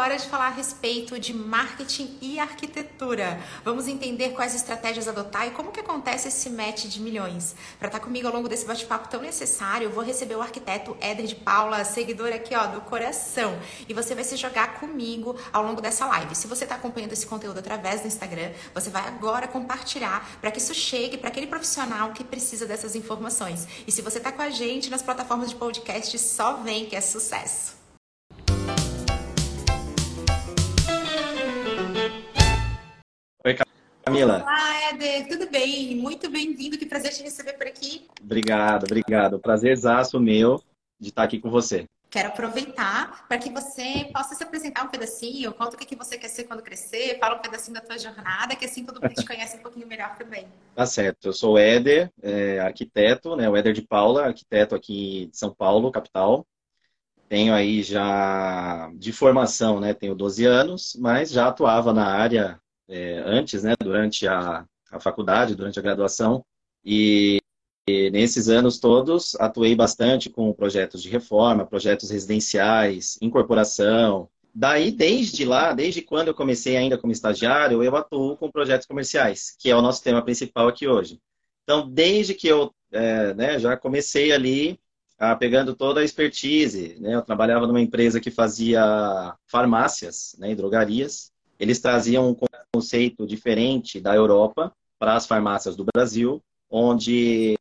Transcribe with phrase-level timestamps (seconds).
[0.00, 3.40] hora de falar a respeito de marketing e arquitetura.
[3.64, 7.54] Vamos entender quais estratégias adotar e como que acontece esse match de milhões.
[7.78, 10.96] Para estar tá comigo ao longo desse bate-papo tão necessário, eu vou receber o arquiteto
[11.00, 15.62] Éder de Paula, seguidor aqui ó do coração, e você vai se jogar comigo ao
[15.62, 16.34] longo dessa live.
[16.34, 20.58] Se você está acompanhando esse conteúdo através do Instagram, você vai agora compartilhar para que
[20.58, 23.66] isso chegue para aquele profissional que precisa dessas informações.
[23.86, 27.00] E se você está com a gente nas plataformas de podcast, só vem que é
[27.00, 27.75] sucesso.
[34.16, 34.42] Camila.
[34.42, 35.94] Olá, Éder, tudo bem?
[35.94, 38.06] Muito bem-vindo, que prazer te receber por aqui.
[38.22, 39.38] Obrigado, obrigado.
[39.38, 40.58] Prazerzaço meu
[40.98, 41.84] de estar aqui com você.
[42.08, 46.28] Quero aproveitar para que você possa se apresentar um pedacinho, conta o que você quer
[46.28, 49.58] ser quando crescer, fala um pedacinho da tua jornada, que assim todo mundo te conhece
[49.58, 50.46] um pouquinho melhor também.
[50.74, 55.28] Tá certo, eu sou o Éder, é, arquiteto, né, o Éder de Paula, arquiteto aqui
[55.30, 56.46] de São Paulo, capital.
[57.28, 62.58] Tenho aí já de formação, né, tenho 12 anos, mas já atuava na área
[62.88, 66.44] é, antes, né, durante a, a faculdade, durante a graduação,
[66.84, 67.40] e,
[67.88, 74.28] e, nesses anos todos atuei bastante com projetos de reforma, projetos residenciais, incorporação.
[74.54, 79.54] Daí, desde lá, desde quando eu comecei ainda como estagiário, eu atuo com projetos comerciais,
[79.58, 81.20] que é o nosso tema principal aqui hoje.
[81.64, 84.78] Então, desde que eu é, né, já comecei ali
[85.18, 90.54] ah, pegando toda a expertise, né, eu trabalhava numa empresa que fazia farmácias né, e
[90.54, 92.36] drogarias, eles traziam
[92.76, 97.56] conceito diferente da Europa para as farmácias do Brasil, onde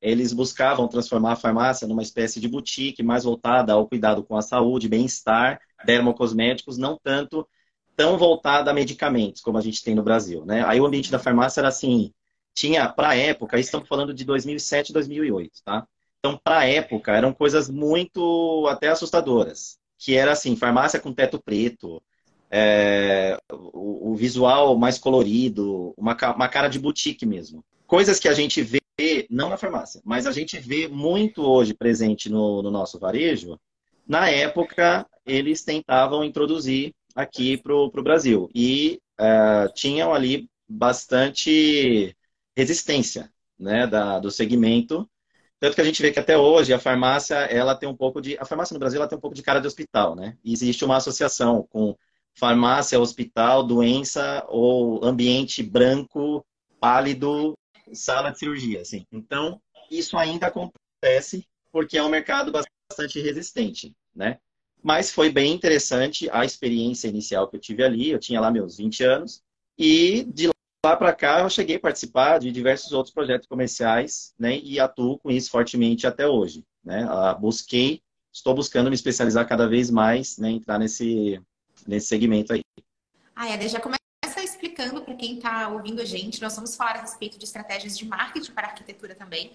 [0.00, 4.42] eles buscavam transformar a farmácia numa espécie de boutique mais voltada ao cuidado com a
[4.42, 7.46] saúde, bem-estar, dermocosméticos, não tanto
[7.96, 10.64] tão voltada a medicamentos como a gente tem no Brasil, né?
[10.64, 12.12] Aí o ambiente da farmácia era assim,
[12.54, 15.86] tinha para época, estamos falando de 2007, 2008, tá?
[16.20, 22.00] Então, para época, eram coisas muito até assustadoras, que era assim, farmácia com teto preto,
[22.50, 27.64] é, o, o, visual mais colorido, uma, uma cara de boutique mesmo.
[27.86, 28.80] Coisas que a gente vê,
[29.30, 33.58] não na farmácia, mas a gente vê muito hoje presente no, no nosso varejo.
[34.06, 42.14] Na época, eles tentavam introduzir aqui para o Brasil e é, tinham ali bastante
[42.56, 45.08] resistência né, da, do segmento.
[45.58, 48.36] Tanto que a gente vê que até hoje a farmácia, ela tem um pouco de.
[48.38, 50.38] A farmácia no Brasil ela tem um pouco de cara de hospital, né?
[50.42, 51.94] E existe uma associação com
[52.40, 56.44] farmácia, hospital, doença ou ambiente branco,
[56.80, 57.52] pálido,
[57.92, 59.04] sala de cirurgia, assim.
[59.12, 64.38] Então, isso ainda acontece porque é um mercado bastante resistente, né?
[64.82, 68.10] Mas foi bem interessante a experiência inicial que eu tive ali.
[68.10, 69.42] Eu tinha lá meus 20 anos
[69.78, 70.48] e de
[70.84, 74.58] lá para cá eu cheguei a participar de diversos outros projetos comerciais, né?
[74.58, 77.06] E atuo com isso fortemente até hoje, né?
[77.06, 78.00] Ah, busquei,
[78.32, 80.50] estou buscando me especializar cada vez mais, né?
[80.50, 81.38] Entrar nesse
[81.86, 82.62] nesse segmento aí.
[83.34, 84.00] Ah, Eder, já começa
[84.42, 86.40] explicando para quem está ouvindo a gente.
[86.40, 89.52] Nós vamos falar a respeito de estratégias de marketing para arquitetura também.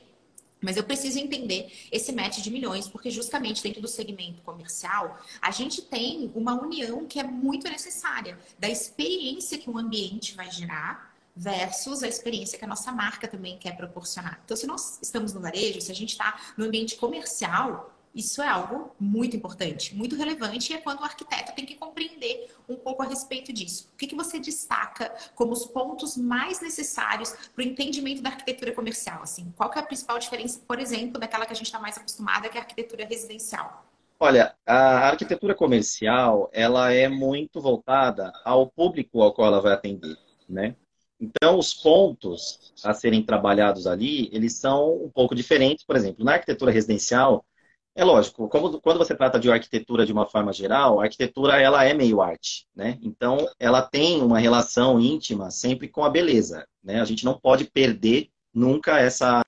[0.62, 5.52] Mas eu preciso entender esse match de milhões, porque justamente dentro do segmento comercial, a
[5.52, 11.13] gente tem uma união que é muito necessária da experiência que o ambiente vai gerar
[11.36, 14.40] versus a experiência que a nossa marca também quer proporcionar.
[14.46, 18.48] Então, se nós estamos no varejo, se a gente está no ambiente comercial, isso é
[18.48, 23.03] algo muito importante, muito relevante, e é quando o arquiteto tem que compreender um pouco
[23.03, 23.90] a respeito disso.
[23.94, 28.72] O que, que você destaca como os pontos mais necessários para o entendimento da arquitetura
[28.72, 29.22] comercial?
[29.22, 32.48] Assim, qual é a principal diferença, por exemplo, daquela que a gente está mais acostumada,
[32.48, 33.86] que é a arquitetura residencial?
[34.18, 40.18] Olha, a arquitetura comercial, ela é muito voltada ao público ao qual ela vai atender,
[40.48, 40.74] né?
[41.20, 45.84] Então, os pontos a serem trabalhados ali, eles são um pouco diferentes.
[45.86, 47.46] Por exemplo, na arquitetura residencial,
[47.95, 51.85] é lógico, como, quando você trata de arquitetura de uma forma geral, a arquitetura ela
[51.85, 53.00] é meio arte, né?
[53.01, 57.00] Então, ela tem uma relação íntima sempre com a beleza, né?
[57.00, 59.41] A gente não pode perder nunca essa,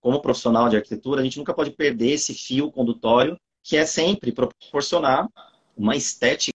[0.00, 4.30] como profissional de arquitetura, a gente nunca pode perder esse fio condutório que é sempre
[4.30, 5.28] proporcionar
[5.76, 6.52] uma estética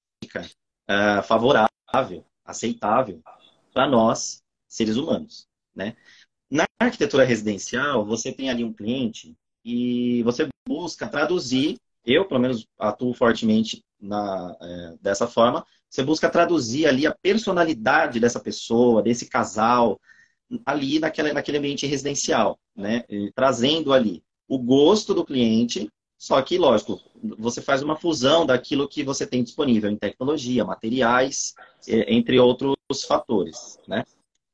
[0.90, 3.22] uh, favorável, aceitável
[3.74, 5.98] para nós, seres humanos, né?
[6.50, 9.36] Na arquitetura residencial, você tem ali um cliente
[9.70, 16.30] e você busca traduzir, eu pelo menos atuo fortemente na, é, dessa forma, você busca
[16.30, 20.00] traduzir ali a personalidade dessa pessoa, desse casal,
[20.66, 23.04] ali naquele, naquele ambiente residencial, né?
[23.08, 25.88] E trazendo ali o gosto do cliente,
[26.18, 27.00] só que, lógico,
[27.38, 31.54] você faz uma fusão daquilo que você tem disponível em tecnologia, materiais,
[31.88, 34.04] entre outros fatores, né?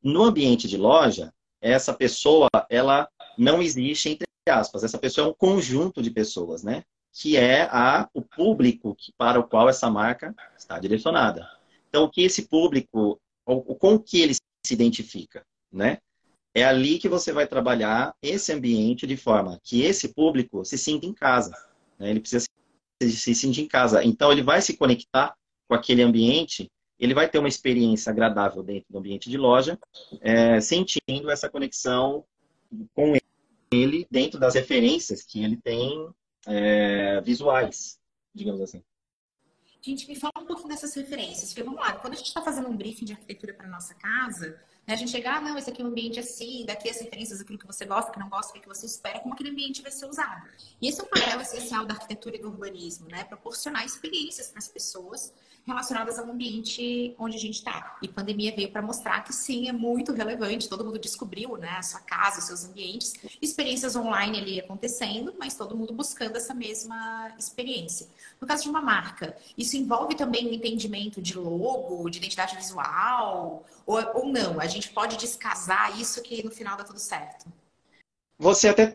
[0.04, 3.08] No ambiente de loja, essa pessoa, ela
[3.38, 6.84] não existe entre aspas, essa pessoa é um conjunto de pessoas, né?
[7.16, 11.50] que é a, o público para o qual essa marca está direcionada.
[11.88, 16.00] Então, o que esse público, com que ele se identifica, né?
[16.54, 21.06] É ali que você vai trabalhar esse ambiente de forma que esse público se sinta
[21.06, 21.52] em casa.
[21.98, 22.10] Né?
[22.10, 22.46] Ele precisa
[23.02, 24.04] se, se sentir em casa.
[24.04, 25.36] Então, ele vai se conectar
[25.68, 26.70] com aquele ambiente,
[27.00, 29.80] ele vai ter uma experiência agradável dentro do ambiente de loja,
[30.22, 32.26] é, sentindo essa conexão
[32.94, 33.35] com ele
[34.10, 36.10] dentro das referências que ele tem
[36.48, 38.00] é, visuais,
[38.34, 38.84] digamos assim.
[39.82, 42.68] Gente, me fala um pouquinho dessas referências, porque vamos lá, quando a gente está fazendo
[42.68, 45.82] um briefing de arquitetura para nossa casa, né, a gente chega, ah, não, esse aqui
[45.82, 48.62] é um ambiente assim, daqui as referências, aquilo que você gosta, que não gosta, o
[48.62, 50.48] que você espera, como aquele ambiente vai ser usado.
[50.82, 53.24] E esse é o papel essencial da arquitetura e do urbanismo, né?
[53.24, 55.34] Proporcionar experiências para as pessoas
[55.66, 57.98] relacionadas ao ambiente onde a gente está.
[58.02, 60.70] E pandemia veio para mostrar que sim, é muito relevante.
[60.70, 65.56] Todo mundo descobriu, né, a sua casa, os seus ambientes, experiências online ali acontecendo, mas
[65.56, 68.08] todo mundo buscando essa mesma experiência.
[68.40, 73.66] No caso de uma marca, isso envolve também o entendimento de logo, de identidade visual,
[73.86, 74.60] ou, ou não?
[74.60, 77.46] A gente pode descasar isso que no final dá tudo certo.
[78.38, 78.88] Você até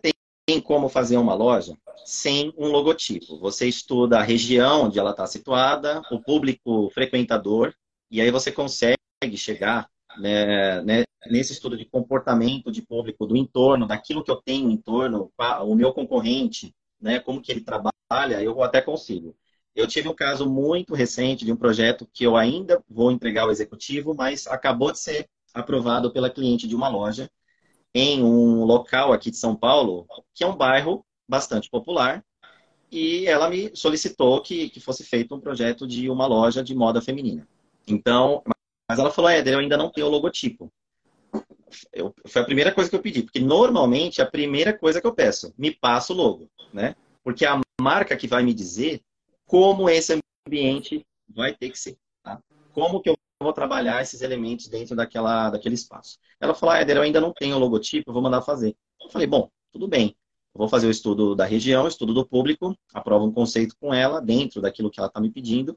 [0.46, 3.38] tem como fazer uma loja sem um logotipo.
[3.38, 7.72] Você estuda a região onde ela está situada, o público frequentador,
[8.10, 8.96] e aí você consegue
[9.36, 9.88] chegar
[10.18, 14.76] né, né, nesse estudo de comportamento de público, do entorno, daquilo que eu tenho em
[14.76, 15.32] torno,
[15.64, 19.36] o meu concorrente, né, como que ele trabalha, eu até consigo.
[19.74, 23.50] Eu tive um caso muito recente de um projeto que eu ainda vou entregar ao
[23.50, 27.30] executivo, mas acabou de ser aprovado pela cliente de uma loja
[27.94, 32.24] em um local aqui de São Paulo, que é um bairro bastante popular,
[32.90, 37.00] e ela me solicitou que, que fosse feito um projeto de uma loja de moda
[37.00, 37.46] feminina.
[37.86, 38.42] Então,
[38.88, 40.72] mas ela falou, Éder, eu ainda não tenho o logotipo.
[41.92, 45.14] Eu, foi a primeira coisa que eu pedi, porque normalmente a primeira coisa que eu
[45.14, 46.96] peço, me passa o logo, né?
[47.22, 49.00] Porque a marca que vai me dizer
[49.50, 50.16] como esse
[50.46, 52.40] ambiente vai ter que ser, tá?
[52.72, 56.18] Como que eu vou trabalhar esses elementos dentro daquela, daquele espaço.
[56.38, 58.76] Ela falou, ah, Éder, eu ainda não tenho o logotipo, eu vou mandar fazer.
[59.02, 60.14] Eu falei, bom, tudo bem.
[60.54, 64.20] Eu vou fazer o estudo da região, estudo do público, aprovo um conceito com ela,
[64.20, 65.76] dentro daquilo que ela está me pedindo,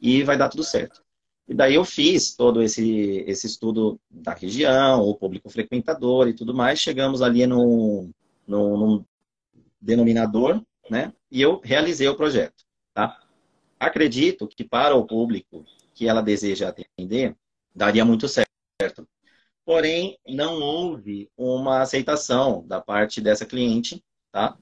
[0.00, 1.02] e vai dar tudo certo.
[1.48, 6.54] E daí eu fiz todo esse, esse estudo da região, o público frequentador e tudo
[6.54, 6.78] mais.
[6.78, 8.12] Chegamos ali num,
[8.46, 9.04] num, num
[9.80, 11.12] denominador, né?
[11.32, 12.67] E eu realizei o projeto,
[12.98, 13.20] tá?
[13.78, 15.64] Acredito que para o público
[15.94, 17.36] que ela deseja atender,
[17.72, 19.06] daria muito certo.
[19.64, 24.02] Porém, não houve uma aceitação da parte dessa cliente
[24.32, 24.56] tá?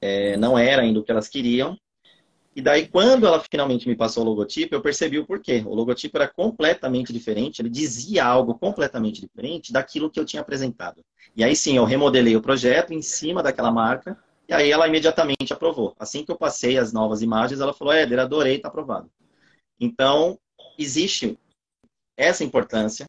[0.00, 1.78] É, não era ainda o que elas queriam.
[2.54, 5.62] E daí, quando ela finalmente me passou o logotipo, eu percebi o porquê.
[5.64, 11.02] O logotipo era completamente diferente, ele dizia algo completamente diferente daquilo que eu tinha apresentado.
[11.34, 14.18] E aí sim, eu remodelei o projeto em cima daquela marca,
[14.48, 15.94] e aí ela imediatamente aprovou.
[15.98, 19.10] Assim que eu passei as novas imagens, ela falou: Éder, adorei, está aprovado.
[19.78, 20.38] Então,
[20.78, 21.38] existe
[22.16, 23.06] essa importância,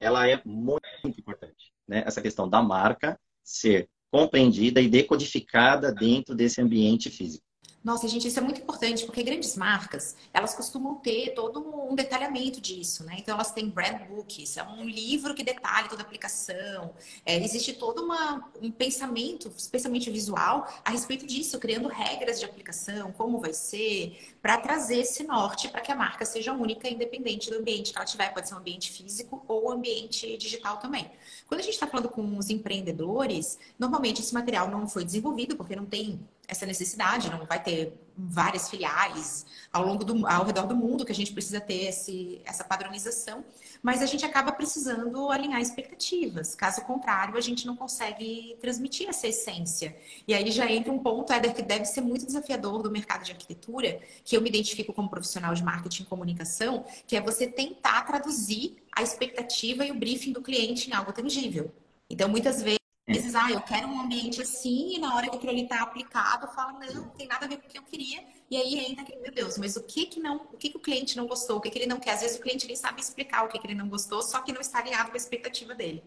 [0.00, 0.82] ela é muito
[1.18, 1.72] importante.
[1.86, 2.02] Né?
[2.06, 7.43] Essa questão da marca ser compreendida e decodificada dentro desse ambiente físico.
[7.84, 12.58] Nossa, gente, isso é muito importante, porque grandes marcas, elas costumam ter todo um detalhamento
[12.58, 13.16] disso, né?
[13.18, 16.94] Então, elas têm brand books, é um livro que detalha toda a aplicação.
[17.26, 23.12] É, existe todo uma, um pensamento, especialmente visual, a respeito disso, criando regras de aplicação,
[23.12, 27.58] como vai ser, para trazer esse norte para que a marca seja única, independente do
[27.58, 28.32] ambiente que ela tiver.
[28.32, 31.10] Pode ser um ambiente físico ou ambiente digital também.
[31.46, 35.76] Quando a gente está falando com os empreendedores, normalmente esse material não foi desenvolvido, porque
[35.76, 40.76] não tem essa necessidade, não vai ter várias filiais ao longo do ao redor do
[40.76, 43.44] mundo que a gente precisa ter esse, essa padronização,
[43.82, 46.54] mas a gente acaba precisando alinhar expectativas.
[46.54, 49.96] Caso contrário, a gente não consegue transmitir essa essência.
[50.28, 53.32] E aí já entra um ponto, Éder, que deve ser muito desafiador do mercado de
[53.32, 58.02] arquitetura, que eu me identifico como profissional de marketing e comunicação, que é você tentar
[58.02, 61.72] traduzir a expectativa e o briefing do cliente em algo tangível.
[62.08, 65.52] Então, muitas vezes vezes, ah, eu quero um ambiente assim, e na hora que aquilo
[65.52, 68.24] ali está aplicado, fala, não, não tem nada a ver com o que eu queria.
[68.50, 70.80] E aí entra aquele, meu Deus, mas o que que não, o que, que o
[70.80, 72.12] cliente não gostou, o que, que ele não quer?
[72.12, 74.52] Às vezes o cliente nem sabe explicar o que, que ele não gostou, só que
[74.52, 76.02] não está alinhado com a expectativa dele.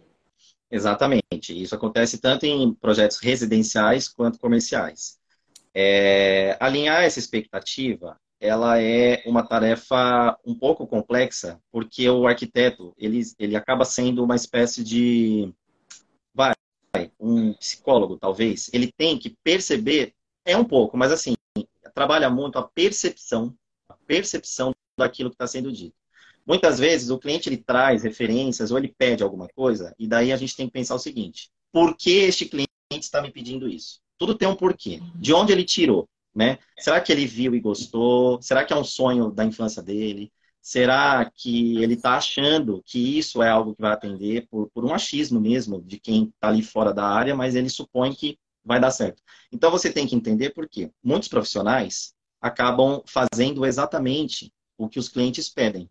[0.69, 1.21] Exatamente.
[1.49, 5.17] Isso acontece tanto em projetos residenciais quanto comerciais.
[5.73, 13.21] É, alinhar essa expectativa, ela é uma tarefa um pouco complexa, porque o arquiteto, ele,
[13.37, 15.53] ele acaba sendo uma espécie de
[17.20, 20.13] um psicólogo, talvez, ele tem que perceber,
[20.46, 21.36] é um pouco, mas assim,
[21.94, 23.56] trabalha muito a percepção,
[23.89, 25.96] a percepção daquilo que está sendo dito.
[26.46, 30.38] Muitas vezes o cliente ele traz referências ou ele pede alguma coisa, e daí a
[30.38, 34.00] gente tem que pensar o seguinte: por que este cliente está me pedindo isso?
[34.17, 35.01] Tudo tem um porquê.
[35.15, 36.08] De onde ele tirou?
[36.38, 36.60] né?
[36.77, 38.39] Será que ele viu e gostou?
[38.44, 40.32] Será que é um sonho da infância dele?
[40.69, 44.93] Será que ele está achando que isso é algo que vai atender por, por um
[44.93, 48.91] achismo mesmo de quem está ali fora da área, mas ele supõe que vai dar
[48.91, 49.24] certo?
[49.50, 50.91] Então você tem que entender por quê.
[51.01, 55.89] Muitos profissionais acabam fazendo exatamente o que os clientes pedem.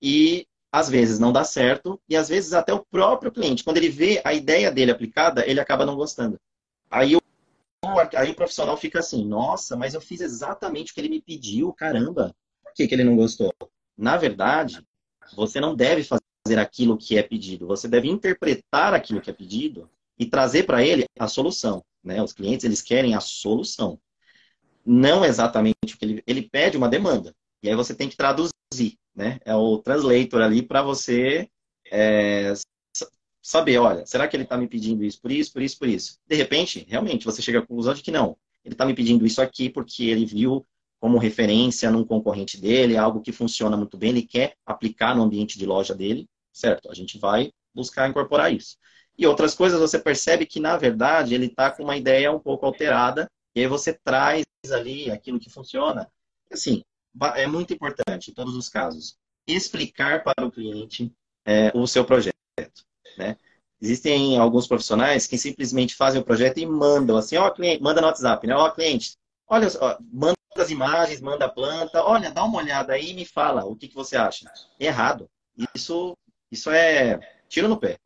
[0.00, 3.90] E às vezes não dá certo, e às vezes até o próprio cliente, quando ele
[3.90, 6.40] vê a ideia dele aplicada, ele acaba não gostando.
[6.90, 7.20] Aí o,
[8.16, 11.74] aí o profissional fica assim, nossa, mas eu fiz exatamente o que ele me pediu,
[11.74, 13.52] caramba, por que, que ele não gostou?
[13.96, 14.84] Na verdade,
[15.34, 19.88] você não deve fazer aquilo que é pedido, você deve interpretar aquilo que é pedido
[20.18, 21.82] e trazer para ele a solução.
[22.02, 22.22] Né?
[22.22, 23.98] Os clientes eles querem a solução,
[24.84, 27.34] não exatamente o que ele, ele pede uma demanda.
[27.62, 28.54] E aí você tem que traduzir
[29.14, 29.38] né?
[29.44, 31.48] É o translator ali para você
[31.90, 32.52] é,
[33.40, 36.18] saber, olha, será que ele está me pedindo isso por isso, por isso, por isso?
[36.26, 38.36] De repente, realmente, você chega à conclusão de que não.
[38.64, 40.66] Ele está me pedindo isso aqui porque ele viu
[41.04, 45.58] como referência num concorrente dele, algo que funciona muito bem, ele quer aplicar no ambiente
[45.58, 46.90] de loja dele, certo?
[46.90, 48.78] A gente vai buscar incorporar isso.
[49.18, 52.64] E outras coisas você percebe que, na verdade, ele está com uma ideia um pouco
[52.64, 56.10] alterada, e aí você traz ali aquilo que funciona.
[56.50, 56.82] Assim,
[57.34, 61.12] é muito importante, em todos os casos, explicar para o cliente
[61.44, 62.32] é, o seu projeto.
[63.18, 63.36] Né?
[63.78, 68.06] Existem alguns profissionais que simplesmente fazem o projeto e mandam assim, ó, cliente, manda no
[68.06, 68.56] WhatsApp, né?
[68.56, 73.10] Ó, cliente, olha, ó, manda as imagens, manda a planta, olha, dá uma olhada aí
[73.10, 74.50] e me fala o que, que você acha.
[74.78, 75.28] Errado.
[75.74, 76.16] Isso,
[76.50, 77.18] isso é
[77.48, 77.98] tiro no pé.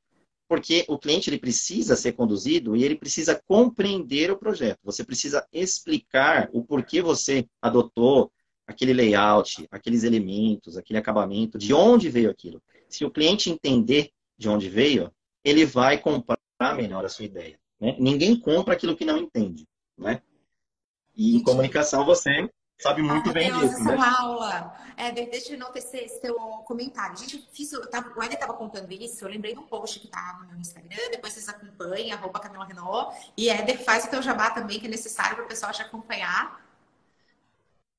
[0.49, 4.79] Porque o cliente ele precisa ser conduzido e ele precisa compreender o projeto.
[4.83, 8.33] Você precisa explicar o porquê você adotou
[8.67, 12.63] aquele layout, aqueles elementos, aquele acabamento, de onde veio aquilo.
[12.89, 15.13] Se o cliente entender de onde veio,
[15.45, 16.39] ele vai comprar
[16.77, 17.59] melhor a sua ideia.
[17.81, 17.97] Né?
[17.99, 19.67] Ninguém compra aquilo que não entende.
[19.97, 20.23] Né?
[21.19, 22.49] E em comunicação você
[22.81, 23.75] sabe muito ah, bem disso.
[23.75, 24.15] Essa né?
[24.21, 24.73] aula.
[24.97, 27.19] É, deixa eu enaltecer esse teu comentário.
[27.19, 30.07] Gente, fiz, eu tava, o Eder estava contando isso, eu lembrei de um post que
[30.07, 33.17] tá no meu Instagram, depois vocês acompanham, arroba Camila Renault.
[33.37, 36.65] E Eder faz o teu jabá também, que é necessário para o pessoal te acompanhar.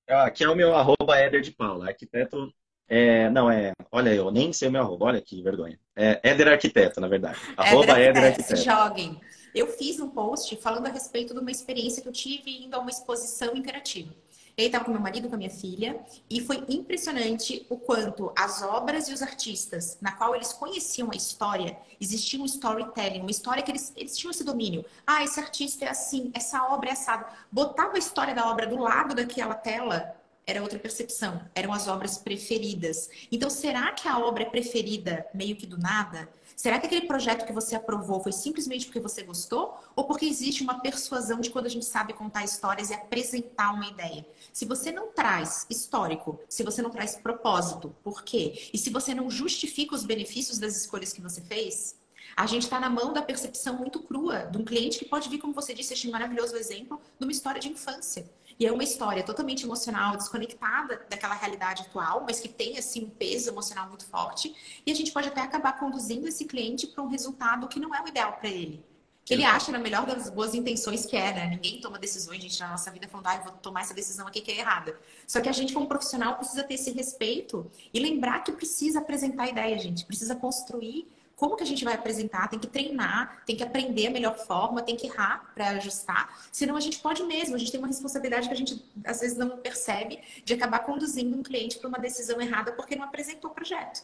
[0.08, 1.90] Aqui é o meu arroba Éder de Paula.
[1.90, 2.52] Arquiteto.
[2.88, 3.74] É, não, é.
[3.92, 5.06] Olha, eu nem sei o meu arroba.
[5.06, 5.80] Olha que vergonha.
[5.96, 7.38] É Éder Arquiteto, na verdade.
[7.56, 8.58] Arroba Éder Arquiteto.
[8.58, 9.22] Se joguem.
[9.54, 12.80] Eu fiz um post falando a respeito de uma experiência que eu tive indo a
[12.80, 14.14] uma exposição interativa.
[14.60, 18.62] Ele estava com meu marido, com a minha filha, e foi impressionante o quanto as
[18.62, 23.64] obras e os artistas, na qual eles conheciam a história, existia um storytelling, uma história
[23.64, 24.84] que eles, eles tinham esse domínio.
[25.08, 27.26] Ah, esse artista é assim, essa obra é assada.
[27.50, 30.14] Botava a história da obra do lado daquela tela,
[30.46, 33.10] era outra percepção, eram as obras preferidas.
[33.32, 36.28] Então, será que a obra é preferida meio que do nada?
[36.60, 39.80] Será que aquele projeto que você aprovou foi simplesmente porque você gostou?
[39.96, 43.88] Ou porque existe uma persuasão de quando a gente sabe contar histórias e apresentar uma
[43.88, 44.28] ideia?
[44.52, 48.70] Se você não traz histórico, se você não traz propósito, por quê?
[48.74, 51.96] E se você não justifica os benefícios das escolhas que você fez,
[52.36, 55.38] a gente está na mão da percepção muito crua de um cliente que pode vir,
[55.38, 58.30] como você disse, este maravilhoso exemplo de uma história de infância.
[58.60, 63.10] E é uma história totalmente emocional, desconectada daquela realidade atual, mas que tem assim um
[63.10, 64.54] peso emocional muito forte.
[64.86, 68.04] E a gente pode até acabar conduzindo esse cliente para um resultado que não é
[68.04, 68.84] o ideal para ele.
[69.24, 71.48] Que ele acha na melhor das boas intenções que é, né?
[71.48, 74.42] Ninguém toma decisões, gente, na nossa vida falando, ah, eu vou tomar essa decisão aqui
[74.42, 75.00] que é errada.
[75.26, 79.44] Só que a gente, como profissional, precisa ter esse respeito e lembrar que precisa apresentar
[79.44, 80.04] a ideia, gente.
[80.04, 81.08] Precisa construir
[81.40, 84.82] como que a gente vai apresentar, tem que treinar, tem que aprender a melhor forma,
[84.82, 86.38] tem que errar para ajustar.
[86.52, 89.38] Senão a gente pode mesmo, a gente tem uma responsabilidade que a gente às vezes
[89.38, 93.54] não percebe de acabar conduzindo um cliente para uma decisão errada porque não apresentou o
[93.54, 94.04] projeto.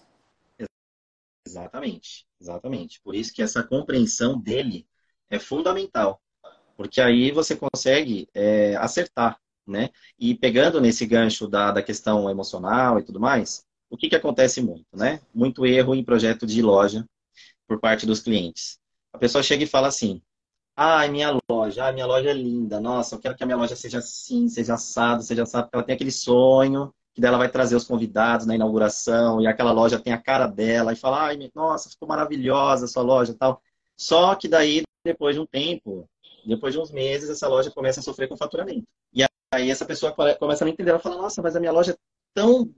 [1.45, 3.01] Exatamente, exatamente.
[3.01, 4.87] Por isso que essa compreensão dele
[5.29, 6.21] é fundamental,
[6.77, 9.37] porque aí você consegue é, acertar,
[9.67, 9.89] né?
[10.17, 14.61] E pegando nesse gancho da, da questão emocional e tudo mais, o que, que acontece
[14.61, 15.19] muito, né?
[15.33, 17.05] Muito erro em projeto de loja,
[17.67, 18.79] por parte dos clientes.
[19.13, 20.21] A pessoa chega e fala assim:
[20.75, 23.75] ah, minha loja, ah, minha loja é linda, nossa, eu quero que a minha loja
[23.75, 27.77] seja assim, seja assado, seja assado, porque ela tem aquele sonho que dela vai trazer
[27.77, 31.89] os convidados na inauguração e aquela loja tem a cara dela e fala, ai, nossa,
[31.89, 33.61] ficou maravilhosa a sua loja e tal.
[33.95, 36.09] Só que daí, depois de um tempo,
[36.45, 38.85] depois de uns meses, essa loja começa a sofrer com faturamento.
[39.13, 41.93] E aí essa pessoa começa a não entender, ela fala, nossa, mas a minha loja
[41.93, 41.95] é
[42.33, 42.69] tão...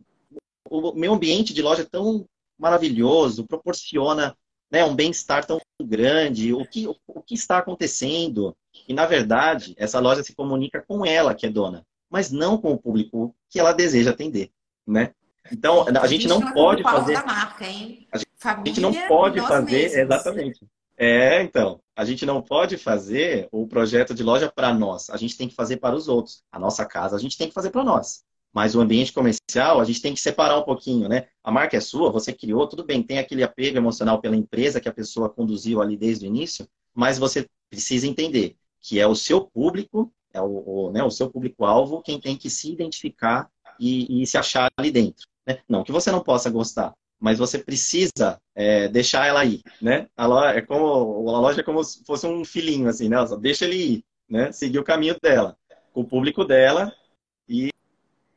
[0.69, 2.27] O meu ambiente de loja é tão
[2.59, 4.37] maravilhoso, proporciona
[4.71, 8.55] né, um bem-estar tão grande, o que, o que está acontecendo.
[8.87, 12.73] E, na verdade, essa loja se comunica com ela, que é dona, mas não com
[12.73, 14.51] o público que ela deseja atender,
[14.85, 15.11] né?
[15.51, 17.13] Então, a, a gente, não, não pode fazer...
[17.25, 18.07] Marca, hein?
[18.11, 19.97] A gente, a gente não pode fazer, mesmos.
[19.97, 20.67] exatamente.
[20.97, 25.09] É, então, a gente não pode fazer o projeto de loja para nós.
[25.09, 26.43] A gente tem que fazer para os outros.
[26.51, 28.23] A nossa casa a gente tem que fazer para nós.
[28.53, 31.27] Mas o ambiente comercial, a gente tem que separar um pouquinho, né?
[31.43, 34.89] A marca é sua, você criou, tudo bem, tem aquele apego emocional pela empresa que
[34.89, 39.41] a pessoa conduziu ali desde o início, mas você precisa entender que é o seu
[39.41, 43.49] público, é o, o, né, o seu público-alvo, quem tem que se identificar
[43.79, 45.27] e, e se achar ali dentro.
[45.45, 45.59] Né?
[45.67, 50.07] Não que você não possa gostar, mas você precisa é, deixar ela ir, né?
[50.15, 53.17] A loja é como a loja é como se fosse um filhinho assim, né?
[53.39, 54.51] Deixa ele ir, né?
[54.51, 55.57] Seguir o caminho dela,
[55.93, 56.93] o público dela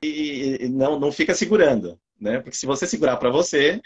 [0.02, 2.40] e não não fica segurando, né?
[2.40, 3.80] Porque se você segurar para você,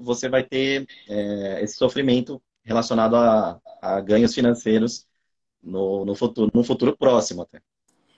[0.00, 5.06] você vai ter é, esse sofrimento relacionado a, a ganhos financeiros
[5.62, 7.60] no, no futuro, no futuro próximo até.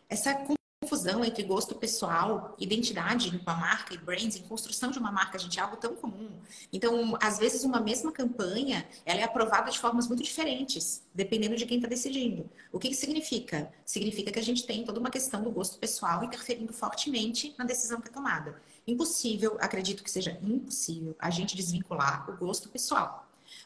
[0.09, 0.35] Essa
[0.83, 5.57] confusão entre gosto pessoal, identidade com a marca e branding, construção de uma marca, gente,
[5.61, 6.29] é algo tão comum.
[6.73, 11.67] Então, às vezes, uma mesma campanha, ela é aprovada de formas muito diferentes, dependendo de
[11.67, 12.51] quem está decidindo.
[12.73, 13.73] O que, que significa?
[13.85, 18.01] Significa que a gente tem toda uma questão do gosto pessoal interferindo fortemente na decisão
[18.01, 18.61] que é tomada.
[18.85, 23.22] Impossível, acredito que seja impossível, a gente desvincular o gosto pessoal.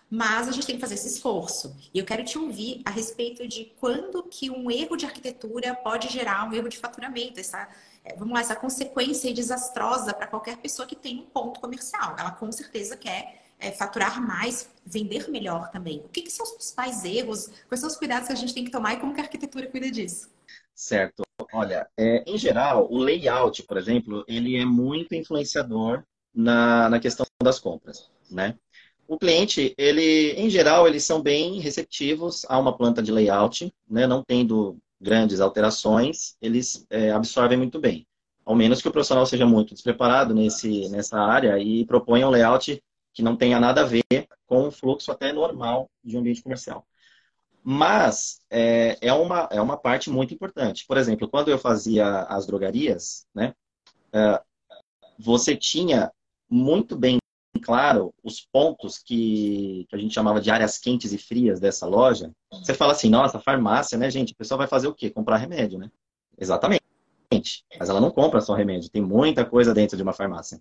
[0.08, 1.76] Mas a gente tem que fazer esse esforço.
[1.92, 6.08] E eu quero te ouvir a respeito de quando que um erro de arquitetura pode
[6.08, 7.68] gerar um erro de faturamento, essa,
[8.04, 12.14] é, vamos lá, essa consequência desastrosa para qualquer pessoa que tem um ponto comercial.
[12.18, 16.00] Ela com certeza quer é, faturar mais, vender melhor também.
[16.00, 17.48] O que, que, são os principais erros?
[17.68, 19.66] Quais são os cuidados que a gente tem que tomar e como que a arquitetura
[19.66, 20.30] cuida disso?
[20.74, 21.22] Certo.
[21.52, 27.26] Olha, é, em geral, o layout, por exemplo, ele é muito influenciador na, na questão
[27.42, 28.58] das compras, né?
[29.08, 34.06] O cliente, ele, em geral, eles são bem receptivos a uma planta de layout, né?
[34.06, 38.06] não tendo grandes alterações, eles é, absorvem muito bem.
[38.44, 42.82] Ao menos que o profissional seja muito despreparado nesse, nessa área e proponha um layout
[43.12, 44.04] que não tenha nada a ver
[44.46, 46.86] com o fluxo até normal de um ambiente comercial.
[47.62, 50.84] Mas é, é, uma, é uma parte muito importante.
[50.86, 53.54] Por exemplo, quando eu fazia as drogarias, né,
[54.12, 54.40] é,
[55.18, 56.12] você tinha
[56.48, 57.18] muito bem
[57.58, 62.32] claro os pontos que, que a gente chamava de áreas quentes e frias dessa loja,
[62.50, 64.32] você fala assim, nossa, farmácia, né, gente?
[64.32, 65.10] O pessoal vai fazer o quê?
[65.10, 65.90] Comprar remédio, né?
[66.38, 66.82] Exatamente.
[67.78, 70.60] Mas ela não compra só remédio, tem muita coisa dentro de uma farmácia.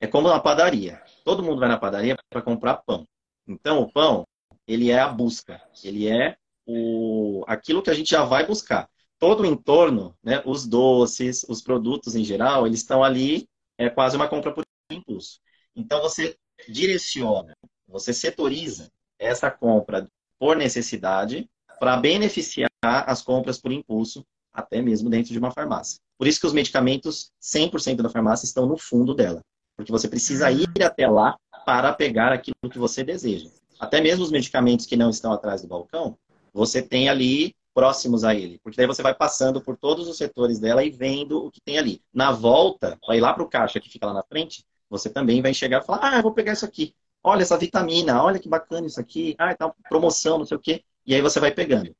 [0.00, 1.02] É como na padaria.
[1.24, 3.06] Todo mundo vai na padaria para comprar pão.
[3.46, 4.26] Então, o pão,
[4.66, 5.60] ele é a busca.
[5.84, 8.88] Ele é o, aquilo que a gente já vai buscar.
[9.18, 14.16] Todo o entorno, né, os doces, os produtos em geral, eles estão ali, é quase
[14.16, 15.38] uma compra por impulso.
[15.74, 16.36] Então você
[16.68, 17.54] direciona,
[17.86, 25.32] você setoriza essa compra por necessidade para beneficiar as compras por impulso, até mesmo dentro
[25.32, 25.98] de uma farmácia.
[26.18, 29.40] Por isso que os medicamentos, 100% da farmácia, estão no fundo dela.
[29.76, 30.52] Porque você precisa ah.
[30.52, 33.48] ir até lá para pegar aquilo que você deseja.
[33.78, 36.18] Até mesmo os medicamentos que não estão atrás do balcão,
[36.52, 38.58] você tem ali próximos a ele.
[38.62, 41.78] Porque daí você vai passando por todos os setores dela e vendo o que tem
[41.78, 42.02] ali.
[42.12, 45.54] Na volta, vai lá para o caixa que fica lá na frente, você também vai
[45.54, 46.94] chegar e falar, ah, vou pegar isso aqui.
[47.22, 49.34] Olha essa vitamina, olha que bacana isso aqui.
[49.38, 50.82] Ah, tá promoção, não sei o quê.
[51.06, 51.94] E aí você vai pegando.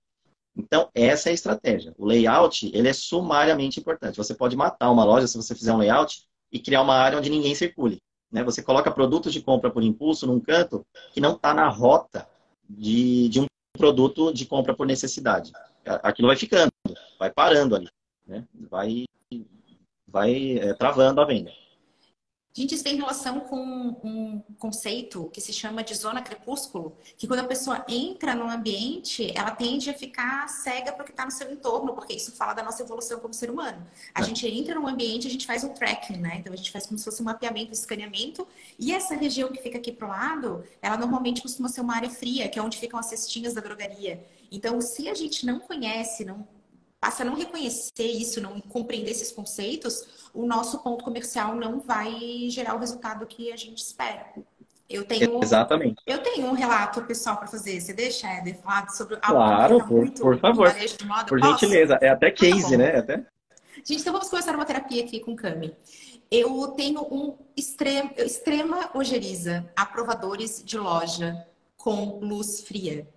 [0.57, 1.94] Então, essa é a estratégia.
[1.96, 4.16] O layout, ele é sumariamente importante.
[4.16, 7.31] Você pode matar uma loja se você fizer um layout e criar uma área onde
[7.31, 8.03] ninguém circule.
[8.31, 8.42] Né?
[8.44, 12.29] Você coloca produtos de compra por impulso num canto que não está na rota
[12.68, 15.53] de, de um produto de compra por necessidade.
[15.85, 16.70] Aquilo vai ficando,
[17.18, 17.88] vai parando ali,
[18.26, 18.46] né?
[18.70, 19.07] vai,
[20.07, 21.50] vai é, travando a venda.
[22.52, 23.60] Gente, isso tem relação com
[24.02, 29.32] um conceito que se chama de zona crepúsculo, que quando a pessoa entra no ambiente,
[29.36, 32.52] ela tende a ficar cega para o que está no seu entorno, porque isso fala
[32.52, 33.86] da nossa evolução como ser humano.
[34.12, 34.24] A é.
[34.24, 36.38] gente entra no ambiente, a gente faz um tracking, né?
[36.40, 39.62] Então a gente faz como se fosse um mapeamento, um escaneamento, e essa região que
[39.62, 42.78] fica aqui para o lado, ela normalmente costuma ser uma área fria, que é onde
[42.78, 44.26] ficam as cestinhas da drogaria.
[44.50, 46.44] Então, se a gente não conhece, não
[47.00, 52.46] passa a não reconhecer isso, não compreender esses conceitos, o nosso ponto comercial não vai
[52.50, 54.26] gerar o resultado que a gente espera.
[54.88, 56.02] Eu tenho, Exatamente.
[56.04, 57.80] Eu tenho um relato pessoal para fazer.
[57.80, 60.74] Você deixa, Éder, falar sobre algo claro, que por, por favor.
[61.28, 61.52] Por Posso?
[61.52, 61.96] gentileza.
[62.02, 62.98] É até tá case, né?
[62.98, 63.24] Até...
[63.84, 65.76] Gente, então vamos começar uma terapia aqui com Cami.
[66.28, 73.08] Eu tenho um extrema, extrema ojeriza aprovadores de loja com luz fria.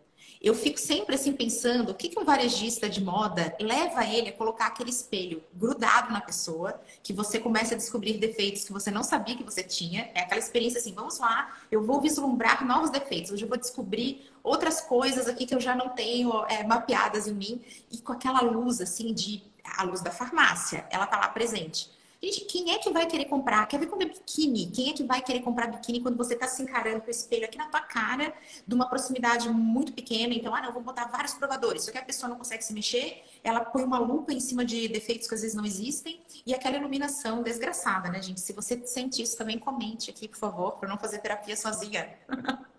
[0.44, 4.34] Eu fico sempre assim pensando, o que, que um varejista de moda leva ele a
[4.34, 9.04] colocar aquele espelho grudado na pessoa, que você começa a descobrir defeitos que você não
[9.04, 10.12] sabia que você tinha.
[10.14, 14.30] É aquela experiência assim, vamos lá, eu vou vislumbrar novos defeitos, hoje eu vou descobrir
[14.44, 18.42] outras coisas aqui que eu já não tenho é, mapeadas em mim, e com aquela
[18.42, 21.90] luz assim de a luz da farmácia, ela tá lá presente.
[22.24, 23.66] Gente, quem é que vai querer comprar?
[23.68, 24.72] Quer ver como é biquíni?
[24.72, 27.44] Quem é que vai querer comprar biquíni quando você está se encarando com o espelho
[27.44, 28.34] aqui na tua cara,
[28.66, 30.34] de uma proximidade muito pequena?
[30.34, 31.84] Então, ah, não, vou botar vários provadores.
[31.84, 34.88] Só que a pessoa não consegue se mexer, ela põe uma lupa em cima de
[34.88, 38.40] defeitos que às vezes não existem e aquela iluminação desgraçada, né, gente?
[38.40, 42.10] Se você sente isso, também comente aqui, por favor, para não fazer terapia sozinha.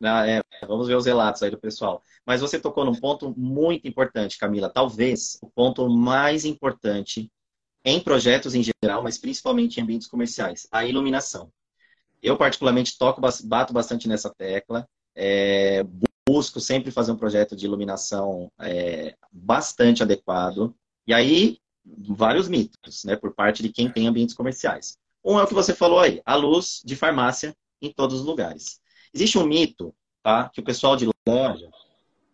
[0.00, 2.04] É, vamos ver os relatos aí do pessoal.
[2.24, 4.70] Mas você tocou num ponto muito importante, Camila.
[4.70, 7.28] Talvez o ponto mais importante
[7.84, 11.50] em projetos em geral, mas principalmente em ambientes comerciais, a iluminação.
[12.22, 14.88] Eu, particularmente, toco, bato bastante nessa tecla.
[15.14, 15.84] É,
[16.28, 20.74] busco sempre fazer um projeto de iluminação é, bastante adequado.
[21.06, 24.98] E aí, vários mitos, né, por parte de quem tem ambientes comerciais.
[25.24, 28.80] Um é o que você falou aí, a luz de farmácia em todos os lugares.
[29.14, 30.48] Existe um mito, tá?
[30.50, 31.70] Que o pessoal de loja,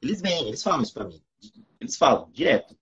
[0.03, 1.21] eles vêm, eles falam isso para mim.
[1.81, 2.77] Eles falam direto.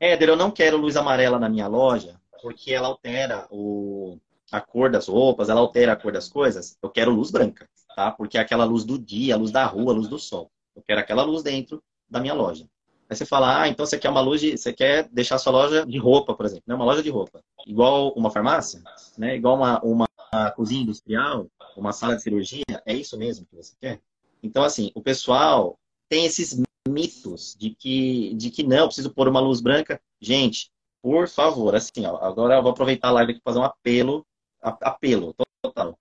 [0.00, 4.18] Éder, eu não quero luz amarela na minha loja porque ela altera o,
[4.50, 6.76] a cor das roupas, ela altera a cor das coisas.
[6.82, 8.10] Eu quero luz branca, tá?
[8.10, 10.50] Porque é aquela luz do dia, a luz da rua, a luz do sol.
[10.74, 12.66] Eu quero aquela luz dentro da minha loja.
[13.10, 14.56] Aí você fala, ah, então você quer uma luz de.
[14.56, 16.74] Você quer deixar sua loja de roupa, por exemplo, né?
[16.74, 17.42] Uma loja de roupa.
[17.66, 18.82] Igual uma farmácia,
[19.18, 19.36] né?
[19.36, 20.06] Igual uma, uma
[20.54, 24.00] cozinha industrial, uma sala de cirurgia, é isso mesmo que você quer?
[24.42, 25.76] Então, assim, o pessoal
[26.08, 30.00] tem esses mitos de que, de que não, preciso pôr uma luz branca.
[30.20, 30.70] Gente,
[31.02, 34.26] por favor, assim, ó, agora eu vou aproveitar a live aqui para fazer um apelo,
[34.60, 35.98] apelo total.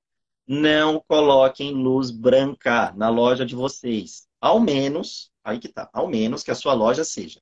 [0.47, 4.28] Não coloquem luz branca na loja de vocês.
[4.41, 7.39] Ao menos, aí que tá, ao menos que a sua loja seja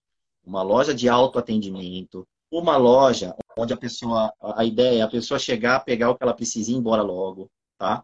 [0.47, 5.83] uma loja de autoatendimento, uma loja onde a pessoa, a ideia é a pessoa chegar,
[5.83, 8.03] pegar o que ela precisa e ir embora logo, tá?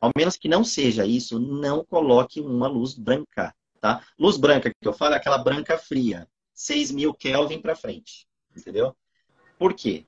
[0.00, 4.02] Ao menos que não seja isso, não coloque uma luz branca, tá?
[4.18, 8.96] Luz branca que eu falo é aquela branca fria, 6 mil Kelvin para frente, entendeu?
[9.58, 10.06] Por quê?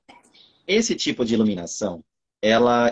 [0.65, 2.03] Esse tipo de iluminação,
[2.41, 2.91] ela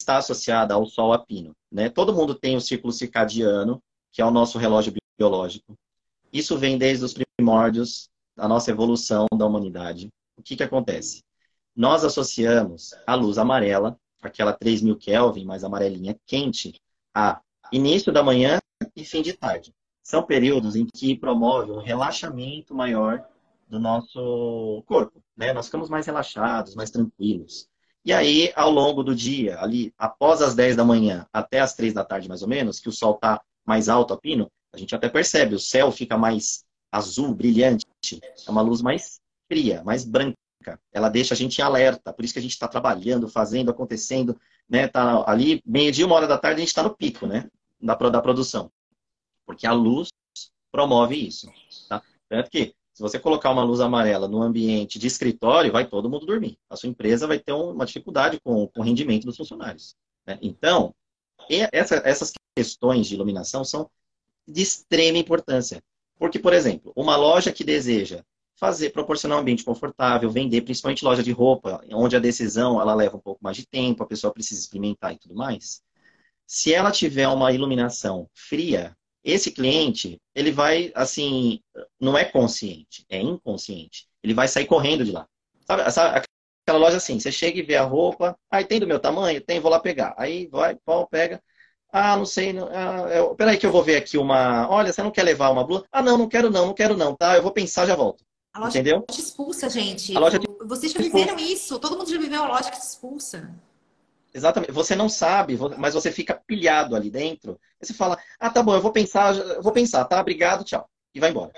[0.00, 1.88] está associada ao sol a pino, né?
[1.88, 5.76] Todo mundo tem o ciclo circadiano, que é o nosso relógio biológico.
[6.32, 10.08] Isso vem desde os primórdios da nossa evolução da humanidade.
[10.36, 11.22] O que que acontece?
[11.78, 16.74] nós associamos a luz amarela, aquela 3000 Kelvin, mais amarelinha quente,
[17.14, 18.58] a início da manhã
[18.96, 19.72] e fim de tarde.
[20.08, 23.22] São períodos em que promove um relaxamento maior
[23.68, 25.52] do nosso corpo, né?
[25.52, 27.68] Nós ficamos mais relaxados, mais tranquilos.
[28.02, 31.92] E aí, ao longo do dia, ali após as 10 da manhã até as 3
[31.92, 34.94] da tarde, mais ou menos, que o sol está mais alto a pino, a gente
[34.94, 37.84] até percebe, o céu fica mais azul, brilhante,
[38.46, 40.38] é uma luz mais fria, mais branca
[40.90, 42.14] ela deixa a gente alerta.
[42.14, 44.88] Por isso que a gente está trabalhando, fazendo, acontecendo, né?
[44.88, 47.46] Tá ali, meio-dia, uma hora da tarde, a gente está no pico, né?
[47.78, 48.72] Da, da produção.
[49.48, 50.08] Porque a luz
[50.70, 51.50] promove isso.
[51.88, 52.02] Tá?
[52.28, 56.26] Tanto que, se você colocar uma luz amarela no ambiente de escritório, vai todo mundo
[56.26, 56.58] dormir.
[56.68, 59.96] A sua empresa vai ter uma dificuldade com, com o rendimento dos funcionários.
[60.26, 60.38] Né?
[60.42, 60.94] Então,
[61.72, 63.90] essa, essas questões de iluminação são
[64.46, 65.82] de extrema importância.
[66.18, 68.22] Porque, por exemplo, uma loja que deseja
[68.54, 73.16] fazer, proporcionar um ambiente confortável, vender, principalmente loja de roupa, onde a decisão ela leva
[73.16, 75.80] um pouco mais de tempo, a pessoa precisa experimentar e tudo mais.
[76.46, 81.60] Se ela tiver uma iluminação fria, esse cliente, ele vai, assim,
[82.00, 84.06] não é consciente, é inconsciente.
[84.22, 85.26] Ele vai sair correndo de lá.
[85.66, 86.22] Sabe, sabe
[86.68, 89.40] aquela loja assim, você chega e vê a roupa, aí tem do meu tamanho?
[89.40, 90.14] Tem, vou lá pegar.
[90.18, 91.42] Aí vai, pô, pega.
[91.90, 92.52] Ah, não sei.
[92.52, 94.68] Não, ah, eu, peraí que eu vou ver aqui uma.
[94.68, 95.86] Olha, você não quer levar uma blusa?
[95.90, 97.36] Ah, não, não quero não, não quero não, tá?
[97.36, 98.22] Eu vou pensar, já volto.
[98.52, 99.04] A loja Entendeu?
[99.10, 100.14] te expulsa, gente.
[100.16, 100.46] A loja te...
[100.64, 101.78] Vocês já viveram isso.
[101.78, 103.54] Todo mundo já viveu a loja que te expulsa.
[104.32, 104.72] Exatamente.
[104.72, 107.58] Você não sabe, mas você fica pilhado ali dentro.
[107.80, 110.20] Aí você fala, ah, tá bom, eu vou pensar, eu vou pensar, tá?
[110.20, 110.88] Obrigado, tchau.
[111.14, 111.52] E vai embora.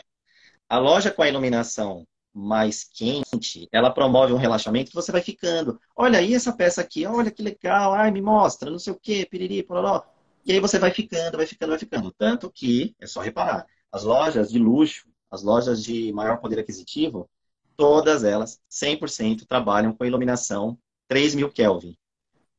[0.69, 5.81] A loja com a iluminação mais quente, ela promove um relaxamento que você vai ficando.
[5.97, 9.27] Olha aí essa peça aqui, olha que legal, ai, me mostra, não sei o quê,
[9.29, 10.05] piriri, pororó.
[10.45, 12.13] E aí você vai ficando, vai ficando, vai ficando.
[12.13, 17.29] Tanto que, é só reparar, as lojas de luxo, as lojas de maior poder aquisitivo,
[17.77, 20.79] todas elas, 100%, trabalham com iluminação
[21.09, 21.97] 3000 Kelvin.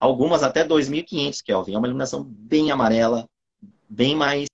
[0.01, 1.75] Algumas até 2500 Kelvin.
[1.75, 3.29] É uma iluminação bem amarela,
[3.87, 4.47] bem mais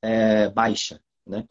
[0.00, 1.44] é, baixa, né?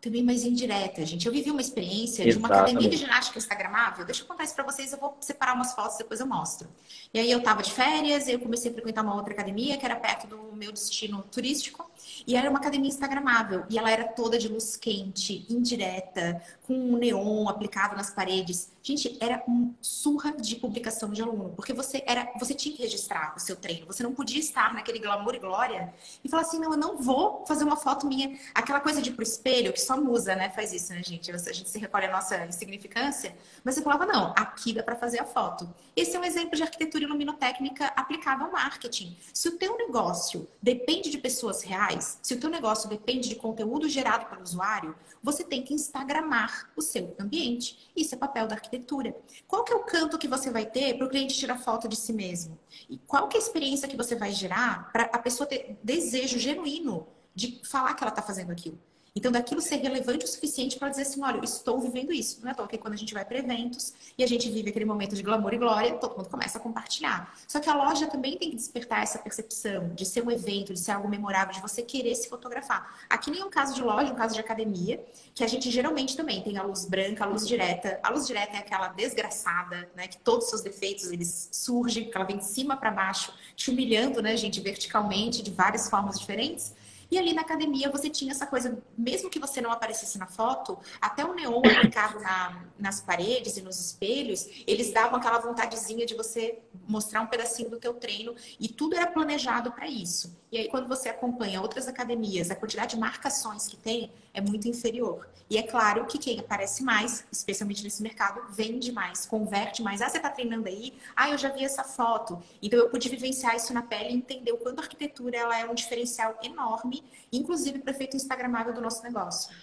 [0.00, 1.26] Também mais indireta, gente.
[1.26, 2.32] Eu vivi uma experiência Exatamente.
[2.32, 4.06] de uma academia de ginástica instagramável.
[4.06, 6.66] Deixa eu contar isso para vocês, eu vou separar umas fotos, depois eu mostro.
[7.12, 9.96] E aí eu tava de férias, eu comecei a frequentar uma outra academia que era
[9.96, 11.90] perto do meu destino turístico.
[12.26, 13.64] E era uma academia instagramável.
[13.68, 18.72] E ela era toda de luz quente, indireta, com um neon aplicado nas paredes.
[18.82, 21.52] Gente, era um surra de publicação de aluno.
[21.54, 23.86] Porque você era, você tinha que registrar o seu treino.
[23.86, 25.92] Você não podia estar naquele glamour e glória
[26.24, 28.38] e falar assim, não, eu não vou fazer uma foto minha.
[28.54, 30.50] Aquela coisa de ir pro espelho, que só musa, né?
[30.50, 31.30] Faz isso, né, gente?
[31.30, 33.36] A gente se recolhe a nossa insignificância.
[33.64, 35.68] Mas você falava, não, aqui dá para fazer a foto.
[35.94, 39.16] Esse é um exemplo de arquitetura iluminotécnica aplicada ao marketing.
[39.32, 43.88] Se o teu negócio depende de pessoas reais, se o teu negócio depende de conteúdo
[43.88, 47.90] gerado pelo usuário, você tem que instagramar o seu ambiente.
[47.96, 49.16] Isso é papel da arquitetura.
[49.46, 51.96] Qual que é o canto que você vai ter para o cliente tirar foto de
[51.96, 52.58] si mesmo?
[52.88, 56.38] E qual que é a experiência que você vai gerar para a pessoa ter desejo
[56.38, 58.78] genuíno de falar que ela está fazendo aquilo?
[59.16, 62.38] Então, daquilo ser relevante o suficiente para dizer assim, olha, eu estou vivendo isso.
[62.42, 64.84] Não é toa que quando a gente vai para eventos e a gente vive aquele
[64.84, 67.34] momento de glamour e glória, todo mundo começa a compartilhar.
[67.48, 70.78] Só que a loja também tem que despertar essa percepção de ser um evento, de
[70.78, 73.00] ser algo memorável, de você querer se fotografar.
[73.08, 75.02] Aqui nem é um caso de loja, é um caso de academia,
[75.34, 77.98] que a gente geralmente também tem a luz branca, a luz direta.
[78.02, 82.14] A luz direta é aquela desgraçada, né, que todos os seus defeitos eles surgem, que
[82.14, 86.74] ela vem de cima para baixo, te humilhando, né, gente, verticalmente, de várias formas diferentes.
[87.10, 90.78] E ali na academia você tinha essa coisa, mesmo que você não aparecesse na foto,
[91.00, 96.14] até o neon aplicado na, nas paredes e nos espelhos, eles davam aquela vontadezinha de
[96.14, 100.36] você mostrar um pedacinho do teu treino e tudo era planejado para isso.
[100.50, 104.68] E aí quando você acompanha outras academias, a quantidade de marcações que tem é muito
[104.68, 105.28] inferior.
[105.48, 110.02] E é claro que quem aparece mais, especialmente nesse mercado, vende mais, converte mais.
[110.02, 110.92] Ah, você está treinando aí?
[111.14, 112.42] Ah, eu já vi essa foto.
[112.60, 115.64] Então eu pude vivenciar isso na pele e entender o quanto a arquitetura ela é
[115.64, 116.95] um diferencial enorme,
[117.32, 119.54] inclusive para efeito instagramável do nosso negócio.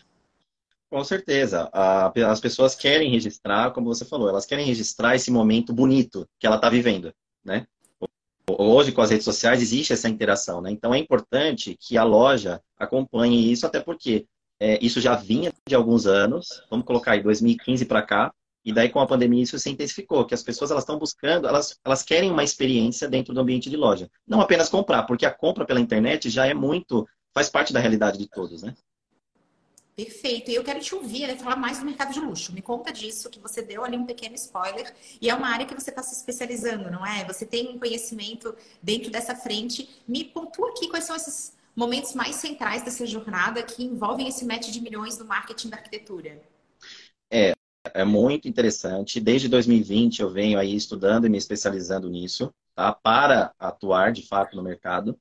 [0.90, 1.70] Com certeza.
[2.28, 6.58] As pessoas querem registrar, como você falou, elas querem registrar esse momento bonito que ela
[6.58, 7.12] está vivendo,
[7.44, 7.66] né?
[8.48, 10.70] Hoje, com as redes sociais, existe essa interação, né?
[10.70, 14.28] Então, é importante que a loja acompanhe isso, até porque
[14.60, 18.90] é, isso já vinha de alguns anos, vamos colocar aí 2015 para cá, e daí
[18.90, 22.32] com a pandemia isso se intensificou, que as pessoas elas estão buscando, elas, elas querem
[22.32, 24.10] uma experiência dentro do ambiente de loja.
[24.26, 28.18] Não apenas comprar, porque a compra pela internet já é muito, faz parte da realidade
[28.18, 28.76] de todos, né?
[29.96, 30.50] Perfeito.
[30.50, 32.52] E eu quero te ouvir, né, falar mais do mercado de luxo.
[32.52, 34.94] Me conta disso, que você deu ali um pequeno spoiler.
[35.22, 37.24] E é uma área que você está se especializando, não é?
[37.26, 39.88] Você tem um conhecimento dentro dessa frente.
[40.08, 44.70] Me pontua aqui quais são esses momentos mais centrais dessa jornada que envolvem esse match
[44.70, 46.42] de milhões do marketing da arquitetura?
[47.32, 47.54] É,
[47.94, 49.20] é muito interessante.
[49.20, 52.92] Desde 2020 eu venho aí estudando e me especializando nisso, tá?
[52.92, 55.20] Para atuar de fato no mercado.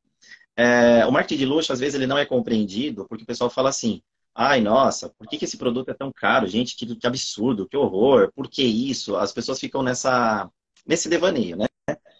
[0.56, 3.68] É, o marketing de luxo, às vezes, ele não é compreendido porque o pessoal fala
[3.70, 4.02] assim:
[4.34, 6.46] ai, nossa, por que, que esse produto é tão caro?
[6.46, 9.16] Gente, que, que absurdo, que horror, por que isso?
[9.16, 10.50] As pessoas ficam nessa,
[10.86, 11.66] nesse devaneio, né?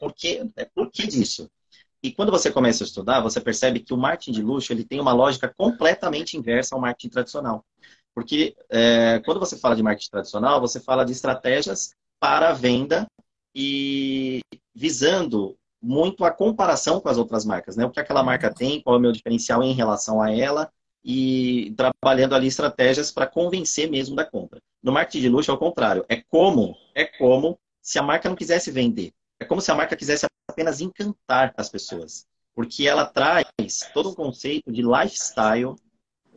[0.01, 0.41] Por que,
[0.75, 1.49] por que disso?
[2.03, 5.01] E quando você começa a estudar, você percebe que o marketing de luxo ele tem
[5.01, 7.65] uma lógica completamente inversa ao marketing tradicional.
[8.15, 13.07] Porque é, quando você fala de marketing tradicional, você fala de estratégias para a venda
[13.55, 14.41] e
[14.75, 17.85] visando muito a comparação com as outras marcas, né?
[17.85, 20.71] O que aquela marca tem, qual é o meu diferencial em relação a ela
[21.05, 24.61] e trabalhando ali estratégias para convencer mesmo da compra.
[24.83, 28.37] No marketing de luxo é o contrário, é como, é como se a marca não
[28.37, 29.13] quisesse vender.
[29.41, 32.27] É como se a marca quisesse apenas encantar as pessoas.
[32.55, 33.47] Porque ela traz
[33.93, 35.75] todo um conceito de lifestyle,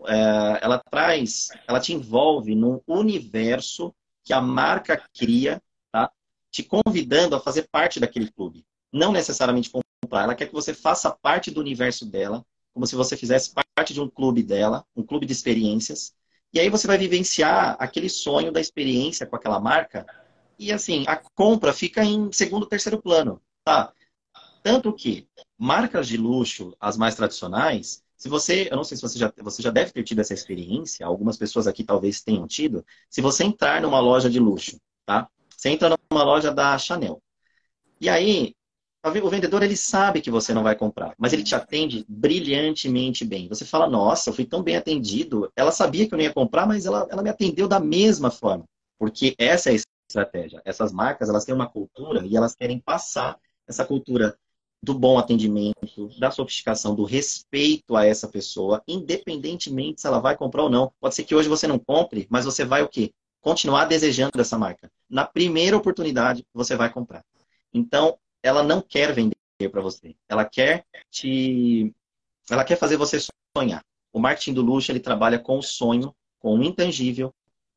[0.08, 6.10] é, ela traz, ela te envolve num universo que a marca cria, tá?
[6.49, 8.65] te convidando a fazer parte daquele clube.
[8.95, 13.17] Não necessariamente comprar, ela quer que você faça parte do universo dela, como se você
[13.17, 16.15] fizesse parte de um clube dela, um clube de experiências.
[16.53, 20.05] E aí você vai vivenciar aquele sonho da experiência com aquela marca.
[20.58, 23.41] E assim, a compra fica em segundo, terceiro plano.
[23.65, 23.91] Tá?
[24.63, 25.27] Tanto que
[25.58, 29.62] marcas de luxo, as mais tradicionais, se você, eu não sei se você já, você
[29.62, 32.86] já deve ter tido essa experiência, algumas pessoas aqui talvez tenham tido.
[33.10, 35.27] Se você entrar numa loja de luxo, tá?
[35.49, 37.21] Você entra numa loja da Chanel.
[37.99, 38.55] E aí,
[39.06, 43.48] o vendedor ele sabe que você não vai comprar, mas ele te atende brilhantemente bem.
[43.48, 45.52] Você fala, nossa, eu fui tão bem atendido.
[45.56, 48.65] Ela sabia que eu não ia comprar, mas ela, ela me atendeu da mesma forma.
[48.98, 49.76] Porque essa é a
[50.08, 50.62] estratégia.
[50.65, 53.38] Essas marcas, elas têm uma cultura e elas querem passar
[53.68, 54.36] essa cultura
[54.82, 60.63] do bom atendimento, da sofisticação, do respeito a essa pessoa, independentemente se ela vai comprar
[60.63, 60.91] ou não.
[61.00, 63.12] Pode ser que hoje você não compre, mas você vai o quê?
[63.41, 64.91] Continuar desejando essa marca.
[65.10, 67.24] Na primeira oportunidade, você vai comprar.
[67.74, 69.36] Então, ela não quer vender
[69.71, 70.15] para você.
[70.29, 71.91] Ela quer te
[72.49, 73.17] ela quer fazer você
[73.58, 73.84] sonhar.
[74.13, 77.34] O marketing do luxo, ele trabalha com o sonho, com o intangível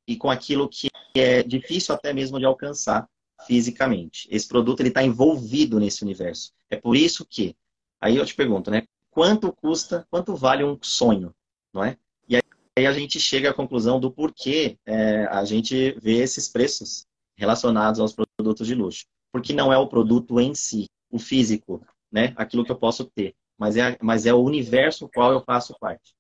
[0.06, 3.08] e com aquilo que é difícil até mesmo de alcançar
[3.46, 4.28] fisicamente.
[4.30, 6.52] Esse produto ele está envolvido nesse universo.
[6.68, 7.56] É por isso que,
[7.98, 8.82] aí eu te pergunto, né?
[9.10, 11.34] quanto custa, quanto vale um sonho,
[11.72, 11.96] não é?
[12.28, 17.06] E aí a gente chega à conclusão do porquê é, a gente vê esses preços
[17.36, 19.06] relacionados aos produtos de luxo.
[19.32, 22.32] Porque não é o produto em si, o físico, né?
[22.36, 25.76] Aquilo que eu posso ter, mas é, mas é o universo no qual eu faço
[25.78, 26.14] parte.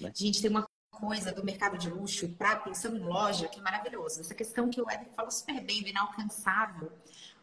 [0.00, 0.12] Né?
[0.14, 4.20] Gente, tem uma coisa do mercado de luxo, pra, pensando em loja, que é maravilhoso.
[4.20, 6.92] Essa questão que o Eder falou super bem, do inalcançável.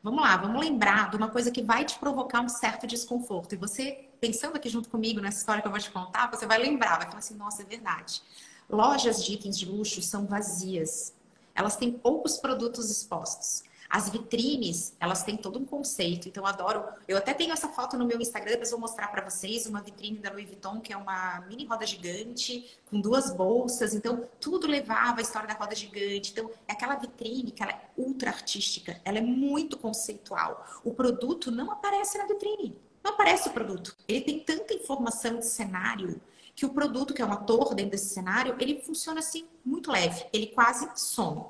[0.02, 3.54] Vamos lá, vamos lembrar de uma coisa que vai te provocar um certo desconforto.
[3.54, 6.58] E você, pensando aqui junto comigo nessa história que eu vou te contar, você vai
[6.58, 8.22] lembrar, vai falar assim, nossa, é verdade.
[8.70, 11.14] Lojas de itens de luxo são vazias.
[11.54, 13.64] Elas têm poucos produtos expostos.
[13.90, 16.30] As vitrines, elas têm todo um conceito.
[16.30, 16.84] Então, eu adoro.
[17.08, 19.66] Eu até tenho essa foto no meu Instagram, depois vou mostrar para vocês.
[19.66, 23.96] Uma vitrine da Louis Vuitton, que é uma mini roda gigante, com duas bolsas.
[23.96, 26.32] Então, tudo levava a história da roda gigante.
[26.32, 29.02] Então, é aquela vitrine que ela é ultra artística.
[29.04, 30.68] Ela é muito conceitual.
[30.84, 32.78] O produto não aparece na vitrine.
[33.04, 33.96] Não aparece o produto.
[34.08, 36.22] Ele tem tanta informação de cenário
[36.56, 40.26] que o produto, que é um ator dentro desse cenário, ele funciona assim muito leve.
[40.34, 41.46] Ele quase some.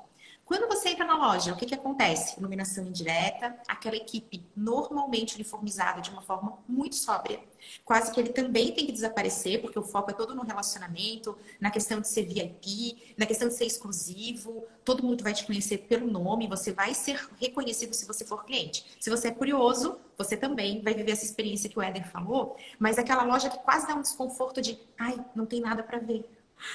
[0.50, 2.36] Quando você entra na loja, o que, que acontece?
[2.36, 7.38] Iluminação indireta, aquela equipe normalmente uniformizada de uma forma muito sóbria.
[7.84, 11.70] Quase que ele também tem que desaparecer, porque o foco é todo no relacionamento, na
[11.70, 14.64] questão de ser VIP, na questão de ser exclusivo.
[14.84, 18.84] Todo mundo vai te conhecer pelo nome, você vai ser reconhecido se você for cliente.
[18.98, 22.98] Se você é curioso, você também vai viver essa experiência que o Éder falou, mas
[22.98, 26.28] aquela loja que quase dá um desconforto de, ai, não tem nada para ver.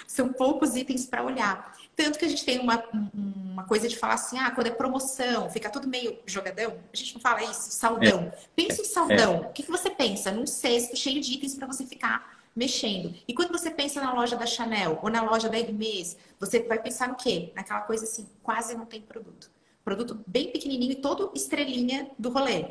[0.07, 1.75] São poucos itens para olhar.
[1.95, 5.49] Tanto que a gente tem uma, uma coisa de falar assim, ah, quando é promoção,
[5.49, 6.77] fica tudo meio jogadão.
[6.93, 8.31] A gente não fala isso, saldão.
[8.33, 8.37] É.
[8.55, 9.35] Pensa em saldão.
[9.35, 9.47] É.
[9.47, 10.31] O que, que você pensa?
[10.31, 13.13] Num cesto cheio de itens para você ficar mexendo.
[13.27, 16.81] E quando você pensa na loja da Chanel ou na loja da Hermes, você vai
[16.81, 17.51] pensar no quê?
[17.55, 19.54] Naquela coisa assim, quase não tem produto.
[19.85, 22.65] Produto bem pequenininho e todo estrelinha do rolê.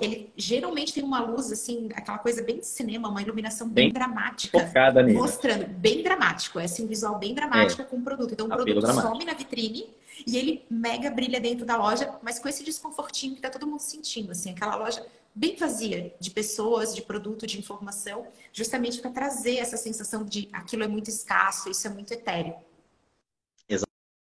[0.00, 3.92] Ele geralmente tem uma luz, assim, aquela coisa bem de cinema, uma iluminação bem, bem
[3.92, 4.58] dramática.
[4.58, 5.18] Focada nele.
[5.18, 6.58] Mostrando, bem dramático.
[6.58, 7.84] É assim, um visual bem dramático é.
[7.84, 8.32] com o produto.
[8.32, 9.12] Então, o produto dramático.
[9.12, 9.90] some na vitrine
[10.26, 13.80] e ele mega brilha dentro da loja, mas com esse desconfortinho que tá todo mundo
[13.80, 19.56] sentindo, assim, aquela loja bem vazia de pessoas, de produto, de informação, justamente para trazer
[19.56, 22.54] essa sensação de aquilo é muito escasso, isso é muito etéreo.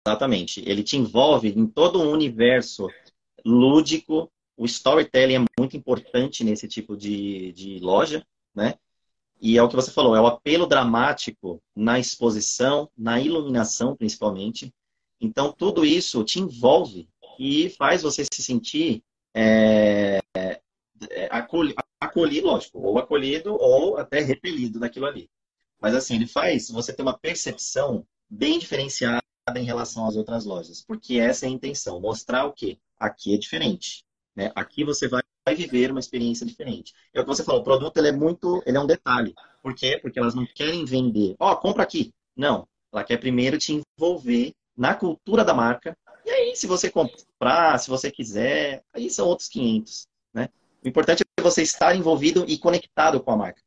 [0.05, 0.61] Exatamente.
[0.65, 2.89] Ele te envolve em todo um universo
[3.45, 4.29] lúdico.
[4.57, 8.75] O storytelling é muito importante nesse tipo de, de loja, né?
[9.41, 14.73] E é o que você falou, é o apelo dramático na exposição, na iluminação, principalmente.
[15.19, 20.61] Então, tudo isso te envolve e faz você se sentir é, é,
[21.29, 25.29] acolhido, acolhido, lógico, ou acolhido ou até repelido daquilo ali.
[25.81, 29.22] Mas, assim, ele faz você ter uma percepção bem diferenciada
[29.55, 30.81] em relação às outras lojas.
[30.81, 32.77] Porque essa é a intenção, mostrar o quê?
[32.99, 34.03] Aqui é diferente.
[34.35, 34.51] Né?
[34.55, 35.21] Aqui você vai
[35.55, 36.93] viver uma experiência diferente.
[37.13, 39.33] É o que você falou, o produto ele é muito, ele é um detalhe.
[39.61, 39.99] Por quê?
[40.01, 41.35] Porque elas não querem vender.
[41.39, 42.13] Ó, oh, compra aqui.
[42.35, 42.67] Não.
[42.91, 45.97] Ela quer primeiro te envolver na cultura da marca.
[46.25, 50.47] E aí, se você comprar, se você quiser, aí são outros 500, né?
[50.83, 53.61] O importante é você estar envolvido e conectado com a marca.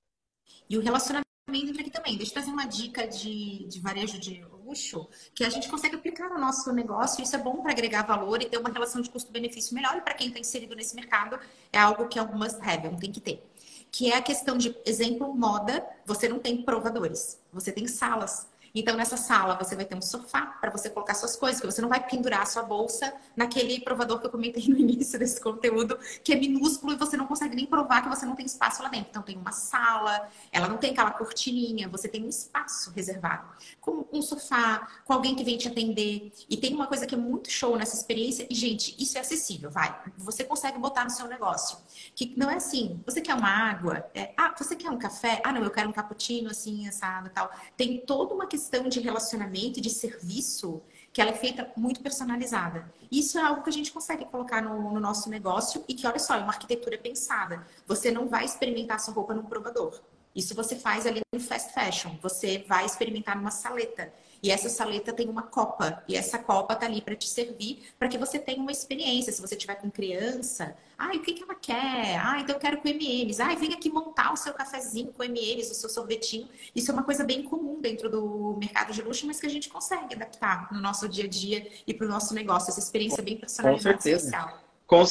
[0.68, 2.16] E o relacionamento aqui também.
[2.16, 6.28] Deixa eu trazer uma dica de, de varejo de luxo que a gente consegue aplicar
[6.28, 7.22] no nosso negócio.
[7.22, 9.96] Isso é bom para agregar valor e ter uma relação de custo-benefício melhor.
[9.96, 11.38] E para quem está inserido nesse mercado,
[11.72, 13.46] é algo que é um must have, é tem que ter.
[13.92, 18.48] Que é a questão de, exemplo, moda, você não tem provadores, você tem salas.
[18.78, 21.80] Então, nessa sala, você vai ter um sofá para você colocar suas coisas, que você
[21.80, 25.98] não vai pendurar a sua bolsa naquele provador que eu comentei no início desse conteúdo,
[26.22, 28.90] que é minúsculo e você não consegue nem provar que você não tem espaço lá
[28.90, 29.08] dentro.
[29.08, 33.48] Então, tem uma sala, ela não tem aquela cortininha, você tem um espaço reservado,
[33.80, 36.30] com um sofá, com alguém que vem te atender.
[36.46, 39.70] E tem uma coisa que é muito show nessa experiência, e, gente, isso é acessível,
[39.70, 39.98] vai.
[40.18, 41.78] Você consegue botar no seu negócio.
[42.14, 44.04] Que não é assim, você quer uma água?
[44.14, 45.40] É, ah, você quer um café?
[45.42, 47.50] Ah, não, eu quero um cappuccino, assim, assado tal.
[47.74, 52.00] Tem toda uma questão questão de relacionamento e de serviço que ela é feita muito
[52.00, 52.92] personalizada.
[53.10, 56.18] Isso é algo que a gente consegue colocar no, no, nosso negócio e que, olha
[56.18, 57.64] só, é uma arquitetura pensada.
[57.86, 60.02] Você não vai experimentar sua roupa num provador.
[60.34, 62.18] Isso você faz ali no fast fashion.
[62.20, 64.12] Você vai experimentar numa saleta.
[64.42, 66.02] E essa saleta tem uma copa.
[66.08, 69.32] E essa copa tá ali para te servir, para que você tenha uma experiência.
[69.32, 72.18] Se você tiver com criança, ah, o que, que ela quer?
[72.22, 73.38] Ah, então eu quero com M&M's.
[73.38, 76.48] Ah, vem aqui montar o seu cafezinho com M&M's, o seu sorvetinho.
[76.74, 79.68] Isso é uma coisa bem comum dentro do mercado de luxo, mas que a gente
[79.68, 82.70] consegue adaptar no nosso dia a dia e para o nosso negócio.
[82.70, 83.94] Essa experiência bem personalizada.
[83.94, 84.26] Com certeza.
[84.26, 84.62] Especial.
[84.86, 85.04] Com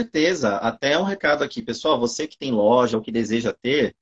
[0.00, 0.56] certeza.
[0.56, 2.00] Até um recado aqui, pessoal.
[2.00, 3.94] Você que tem loja ou que deseja ter,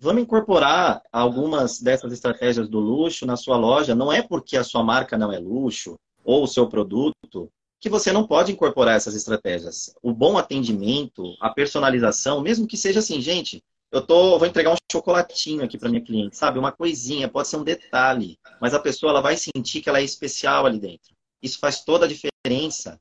[0.00, 3.96] Vamos incorporar algumas dessas estratégias do luxo na sua loja.
[3.96, 7.50] Não é porque a sua marca não é luxo ou o seu produto
[7.80, 9.94] que você não pode incorporar essas estratégias.
[10.02, 14.76] O bom atendimento, a personalização, mesmo que seja assim, gente, eu tô, vou entregar um
[14.90, 16.58] chocolatinho aqui para minha cliente, sabe?
[16.58, 20.04] Uma coisinha, pode ser um detalhe, mas a pessoa ela vai sentir que ela é
[20.04, 21.14] especial ali dentro.
[21.42, 23.00] Isso faz toda a diferença.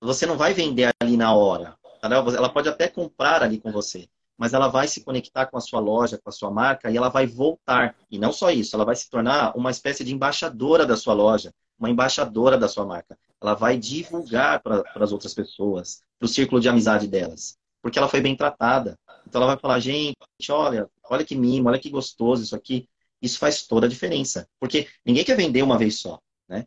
[0.00, 2.18] Você não vai vender ali na hora, entendeu?
[2.36, 4.08] ela pode até comprar ali com você,
[4.38, 7.08] mas ela vai se conectar com a sua loja, com a sua marca e ela
[7.08, 7.96] vai voltar.
[8.10, 11.52] E não só isso, ela vai se tornar uma espécie de embaixadora da sua loja,
[11.78, 13.18] uma embaixadora da sua marca.
[13.42, 18.08] Ela vai divulgar para as outras pessoas, para o círculo de amizade delas porque ela
[18.08, 18.98] foi bem tratada.
[19.26, 20.16] Então ela vai falar, gente,
[20.50, 22.88] olha, olha que mimo, olha que gostoso isso aqui.
[23.20, 26.18] Isso faz toda a diferença, porque ninguém quer vender uma vez só,
[26.48, 26.64] né?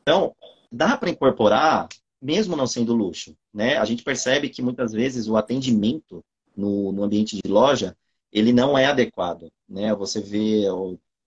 [0.00, 0.34] Então,
[0.72, 1.88] dá para incorporar,
[2.22, 3.76] mesmo não sendo luxo, né?
[3.76, 6.24] A gente percebe que muitas vezes o atendimento
[6.56, 7.94] no, no ambiente de loja,
[8.32, 9.94] ele não é adequado, né?
[9.94, 10.64] Você vê,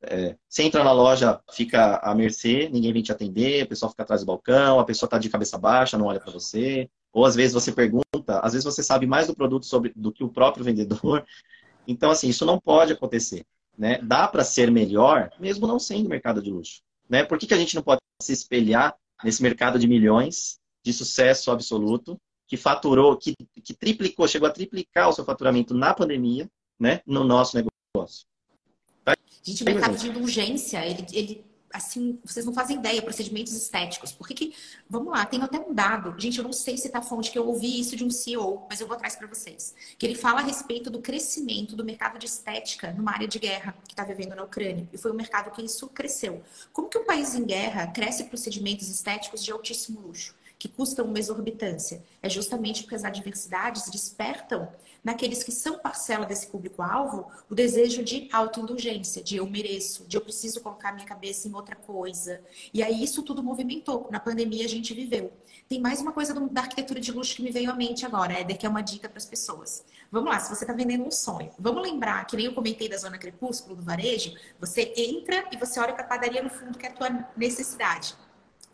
[0.04, 4.04] é, você entra na loja, fica à mercê, ninguém vem te atender, a pessoa fica
[4.04, 6.90] atrás do balcão, a pessoa está de cabeça baixa, não olha para você.
[7.14, 10.24] Ou às vezes você pergunta, às vezes você sabe mais do produto sobre, do que
[10.24, 11.26] o próprio vendedor.
[11.88, 13.46] Então, assim, isso não pode acontecer.
[13.78, 14.00] Né?
[14.02, 16.82] Dá para ser melhor, mesmo não sendo mercado de luxo.
[17.10, 17.24] Né?
[17.24, 21.52] Por que, que a gente não pode se espelhar nesse mercado de milhões, de sucesso
[21.52, 26.50] absoluto, que faturou, que, que triplicou, chegou a triplicar o seu faturamento na pandemia,
[26.80, 27.02] né?
[27.06, 28.31] no nosso negócio?
[29.44, 34.12] Gente, o mercado de indulgência, ele, ele assim, vocês não fazem ideia, procedimentos estéticos.
[34.12, 34.56] Por que que,
[34.90, 37.48] vamos lá, tem até um dado, gente, eu não sei se tá fonte que eu
[37.48, 40.44] ouvi isso de um CEO, mas eu vou atrás para vocês, que ele fala a
[40.44, 44.44] respeito do crescimento do mercado de estética numa área de guerra que está vivendo na
[44.44, 46.42] Ucrânia, e foi um mercado que isso cresceu.
[46.74, 50.36] Como que um país em guerra cresce procedimentos estéticos de altíssimo luxo?
[50.62, 52.04] Que custam uma exorbitância.
[52.22, 54.72] É justamente porque as adversidades despertam
[55.04, 60.22] naqueles que são parcela desse público-alvo o desejo de autoindulgência, de eu mereço, de eu
[60.22, 62.44] preciso colocar minha cabeça em outra coisa.
[62.72, 64.08] E aí isso tudo movimentou.
[64.12, 65.34] Na pandemia a gente viveu.
[65.68, 68.56] Tem mais uma coisa da arquitetura de luxo que me veio à mente agora, Éder,
[68.56, 69.84] que é uma dica para as pessoas.
[70.12, 72.98] Vamos lá, se você está vendendo um sonho, vamos lembrar que nem eu comentei da
[72.98, 76.86] zona crepúsculo do varejo, você entra e você olha para a padaria no fundo que
[76.86, 78.16] é a tua necessidade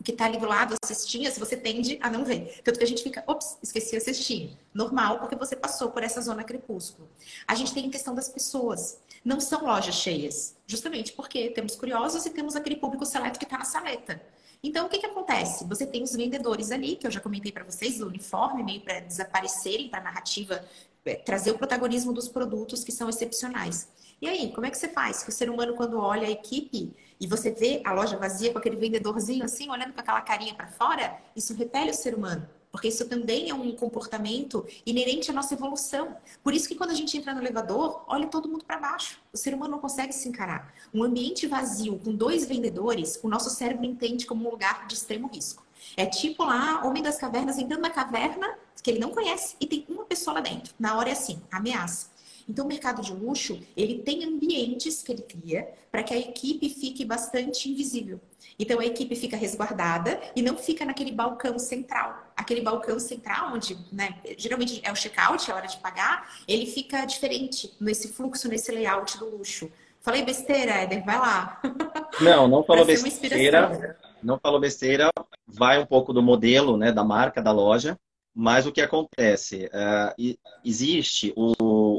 [0.03, 2.61] que está ali do lado, a cestinha, se você tende a não ver.
[2.63, 4.57] Tanto que a gente fica, ops, esqueci a cestinha.
[4.73, 7.09] Normal, porque você passou por essa zona crepúsculo.
[7.47, 8.99] A gente tem a questão das pessoas.
[9.23, 13.57] Não são lojas cheias, justamente porque temos curiosos e temos aquele público seleto que está
[13.57, 14.21] na saleta.
[14.63, 15.65] Então, o que, que acontece?
[15.65, 18.99] Você tem os vendedores ali, que eu já comentei para vocês, do uniforme, meio para
[19.01, 20.65] desaparecerem, para a narrativa
[21.05, 23.87] é, trazer o protagonismo dos produtos que são excepcionais.
[24.21, 25.25] E aí, como é que você faz?
[25.27, 28.75] O ser humano, quando olha a equipe e você vê a loja vazia com aquele
[28.75, 32.47] vendedorzinho assim, olhando com aquela carinha para fora, isso repele o ser humano.
[32.71, 36.15] Porque isso também é um comportamento inerente à nossa evolução.
[36.43, 39.19] Por isso que quando a gente entra no elevador, olha todo mundo para baixo.
[39.33, 40.71] O ser humano não consegue se encarar.
[40.93, 45.27] Um ambiente vazio com dois vendedores, o nosso cérebro entende como um lugar de extremo
[45.27, 45.65] risco.
[45.95, 49.85] É tipo lá, Homem das Cavernas entrando na caverna que ele não conhece e tem
[49.89, 50.73] uma pessoa lá dentro.
[50.79, 52.07] Na hora é assim, ameaça.
[52.47, 56.69] Então, o mercado de luxo, ele tem ambientes que ele cria para que a equipe
[56.69, 58.21] fique bastante invisível.
[58.57, 62.31] Então, a equipe fica resguardada e não fica naquele balcão central.
[62.35, 66.65] Aquele balcão central, onde né, geralmente é o check-out, é a hora de pagar, ele
[66.65, 69.69] fica diferente nesse fluxo, nesse layout do luxo.
[69.99, 71.03] Falei besteira, Éder?
[71.03, 71.61] Vai lá.
[72.21, 73.99] Não, não falou besteira.
[74.23, 75.11] Não falou besteira.
[75.45, 77.99] Vai um pouco do modelo, né, da marca, da loja.
[78.33, 79.65] Mas o que acontece?
[79.65, 81.53] Uh, existe o,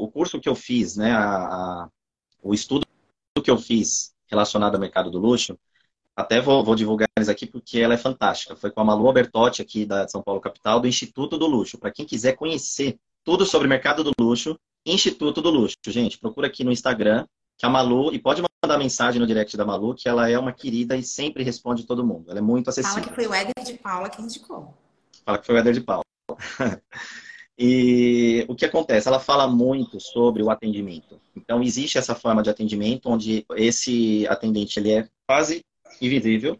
[0.09, 1.89] o, curso que eu fiz, né, a, a,
[2.41, 2.85] o estudo
[3.43, 5.57] que eu fiz relacionado ao mercado do luxo,
[6.15, 8.55] até vou, vou divulgar eles aqui porque ela é fantástica.
[8.55, 11.77] Foi com a Malu Albertotti, aqui da São Paulo Capital, do Instituto do Luxo.
[11.77, 15.77] Para quem quiser conhecer tudo sobre o mercado do luxo, Instituto do Luxo.
[15.87, 17.25] Gente, procura aqui no Instagram,
[17.57, 20.51] que a Malu, e pode mandar mensagem no direct da Malu, que ela é uma
[20.51, 22.29] querida e sempre responde todo mundo.
[22.29, 22.95] Ela é muito acessível.
[22.95, 24.77] Fala que foi o Éder de Paula que indicou.
[25.25, 26.03] Fala que foi o Éder de Paula.
[27.61, 29.09] E o que acontece?
[29.09, 31.19] Ela fala muito sobre o atendimento.
[31.35, 35.65] Então, existe essa forma de atendimento onde esse atendente ele é quase
[36.01, 36.57] invisível,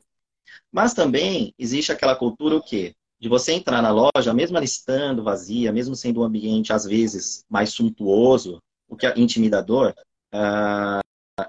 [0.70, 2.94] mas também existe aquela cultura o quê?
[3.18, 7.46] De você entrar na loja, mesmo ela estando vazia, mesmo sendo um ambiente às vezes
[7.50, 9.94] mais suntuoso, o que é intimidador,
[10.34, 11.00] uh,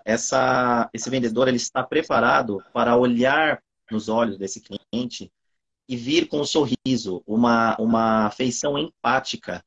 [0.05, 5.29] essa, esse vendedor ele está preparado para olhar nos olhos desse cliente
[5.91, 9.61] e vir com um sorriso, uma, uma feição empática,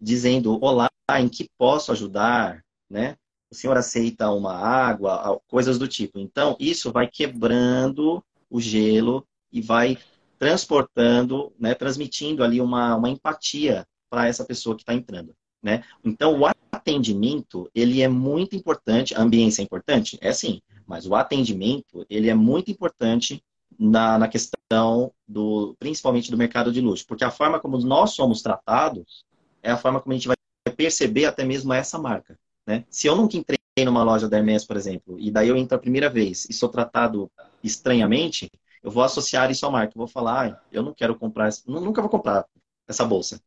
[0.00, 2.64] dizendo: Olá, em que posso ajudar?
[2.88, 3.16] Né?
[3.50, 5.40] O senhor aceita uma água?
[5.48, 6.20] Coisas do tipo.
[6.20, 9.98] Então, isso vai quebrando o gelo e vai
[10.38, 15.34] transportando, né, transmitindo ali uma, uma empatia para essa pessoa que está entrando.
[15.60, 15.82] Né?
[16.04, 19.12] Então, o atendimento, ele é muito importante.
[19.12, 20.18] A ambiência é importante?
[20.20, 20.60] É sim.
[20.86, 23.42] Mas o atendimento, ele é muito importante
[23.78, 28.42] na, na questão do, principalmente do mercado de luxo, porque a forma como nós somos
[28.42, 29.24] tratados
[29.62, 30.36] é a forma como a gente vai
[30.76, 32.38] perceber até mesmo essa marca.
[32.66, 32.84] Né?
[32.88, 35.80] Se eu nunca entrei numa loja da Hermes, por exemplo, e daí eu entro a
[35.80, 37.30] primeira vez e sou tratado
[37.62, 38.50] estranhamente,
[38.82, 39.92] eu vou associar isso à marca.
[39.94, 42.46] Eu vou falar, ah, eu não quero comprar, nunca vou comprar
[42.86, 43.40] essa bolsa.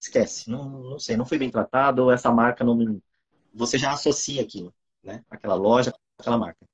[0.00, 3.00] Esquece, não, não sei, não foi bem tratado, essa marca não.
[3.54, 5.24] Você já associa aquilo, né?
[5.30, 6.66] Aquela loja, aquela marca.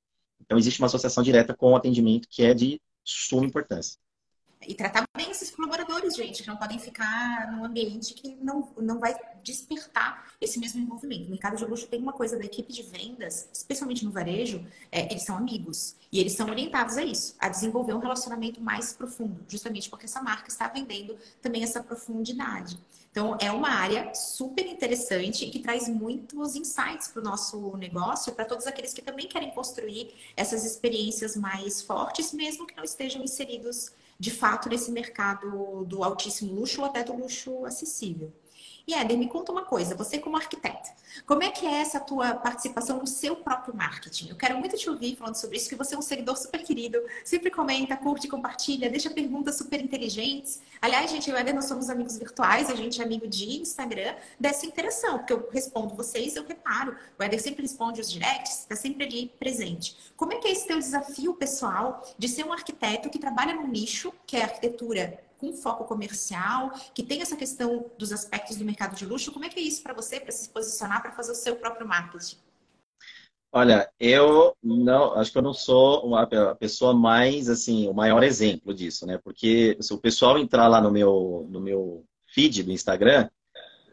[0.44, 3.98] Então existe uma associação direta com o atendimento que é de suma importância.
[4.66, 9.00] E tratar bem esses colaboradores, gente, que não podem ficar num ambiente que não, não
[9.00, 11.26] vai despertar esse mesmo envolvimento.
[11.26, 15.10] O mercado de luxo tem uma coisa da equipe de vendas, especialmente no varejo, é,
[15.10, 15.96] eles são amigos.
[16.12, 20.22] E eles são orientados a isso, a desenvolver um relacionamento mais profundo, justamente porque essa
[20.22, 22.78] marca está vendendo também essa profundidade.
[23.12, 28.32] Então, é uma área super interessante e que traz muitos insights para o nosso negócio,
[28.32, 33.22] para todos aqueles que também querem construir essas experiências mais fortes, mesmo que não estejam
[33.22, 38.32] inseridos de fato nesse mercado do altíssimo luxo ou até do luxo acessível.
[38.86, 40.90] E Éder, me conta uma coisa, você como arquiteto,
[41.24, 44.30] como é que é essa tua participação no seu próprio marketing?
[44.30, 46.98] Eu quero muito te ouvir falando sobre isso, que você é um seguidor super querido,
[47.24, 50.60] sempre comenta, curte, compartilha, deixa perguntas super inteligentes.
[50.80, 54.16] Aliás, gente, eu e Éder, nós somos amigos virtuais, a gente é amigo de Instagram,
[54.38, 56.96] dessa interação, porque eu respondo vocês, eu reparo.
[57.18, 59.96] O Éder sempre responde os directs, está sempre ali presente.
[60.16, 63.68] Como é que é esse teu desafio pessoal de ser um arquiteto que trabalha num
[63.68, 68.94] nicho, que é arquitetura com foco comercial, que tem essa questão dos aspectos do mercado
[68.94, 69.32] de luxo.
[69.32, 71.86] Como é que é isso para você, para se posicionar, para fazer o seu próprio
[71.86, 72.36] marketing?
[73.52, 78.22] Olha, eu não, acho que eu não sou uma, a pessoa mais, assim, o maior
[78.22, 79.18] exemplo disso, né?
[79.22, 83.28] Porque se o pessoal entrar lá no meu, no meu feed do Instagram,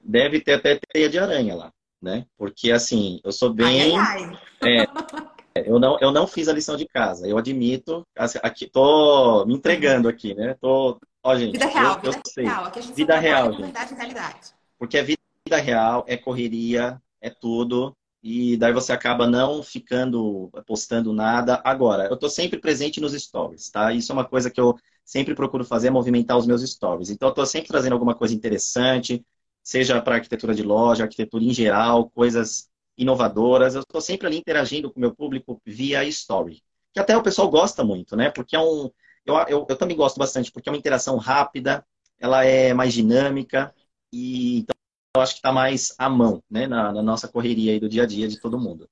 [0.04, 2.28] deve ter até teia de aranha lá, né?
[2.38, 3.98] Porque, assim, eu sou bem...
[3.98, 4.24] Ai,
[4.62, 5.30] ai, ai.
[5.56, 8.06] É, eu não, eu não fiz a lição de casa, eu admito.
[8.16, 10.56] Aqui, tô me entregando aqui, né?
[10.62, 12.66] Tô Ó, gente, vida real, eu, vida eu real.
[12.66, 13.62] Aqui a gente vida real, gente.
[13.62, 14.54] Verdade, realidade.
[14.80, 17.96] Porque a vida real é correria, é tudo.
[18.24, 21.62] E daí você acaba não ficando postando nada.
[21.64, 23.94] Agora, eu estou sempre presente nos stories, tá?
[23.94, 24.76] Isso é uma coisa que eu
[25.06, 27.12] sempre procuro fazer, é movimentar os meus stories.
[27.12, 29.24] Então, eu estou sempre trazendo alguma coisa interessante,
[29.64, 32.68] seja para arquitetura de loja, arquitetura em geral, coisas
[32.98, 33.76] inovadoras.
[33.76, 36.64] Eu estou sempre ali interagindo com o meu público via story.
[36.92, 38.32] Que até o pessoal gosta muito, né?
[38.32, 38.90] Porque é um,
[39.30, 41.86] eu, eu, eu também gosto bastante, porque é uma interação rápida,
[42.20, 43.74] ela é mais dinâmica
[44.12, 44.76] e então
[45.16, 48.04] eu acho que está mais à mão, né, na, na, nossa correria aí do dia
[48.04, 48.90] a dia de todo mundo.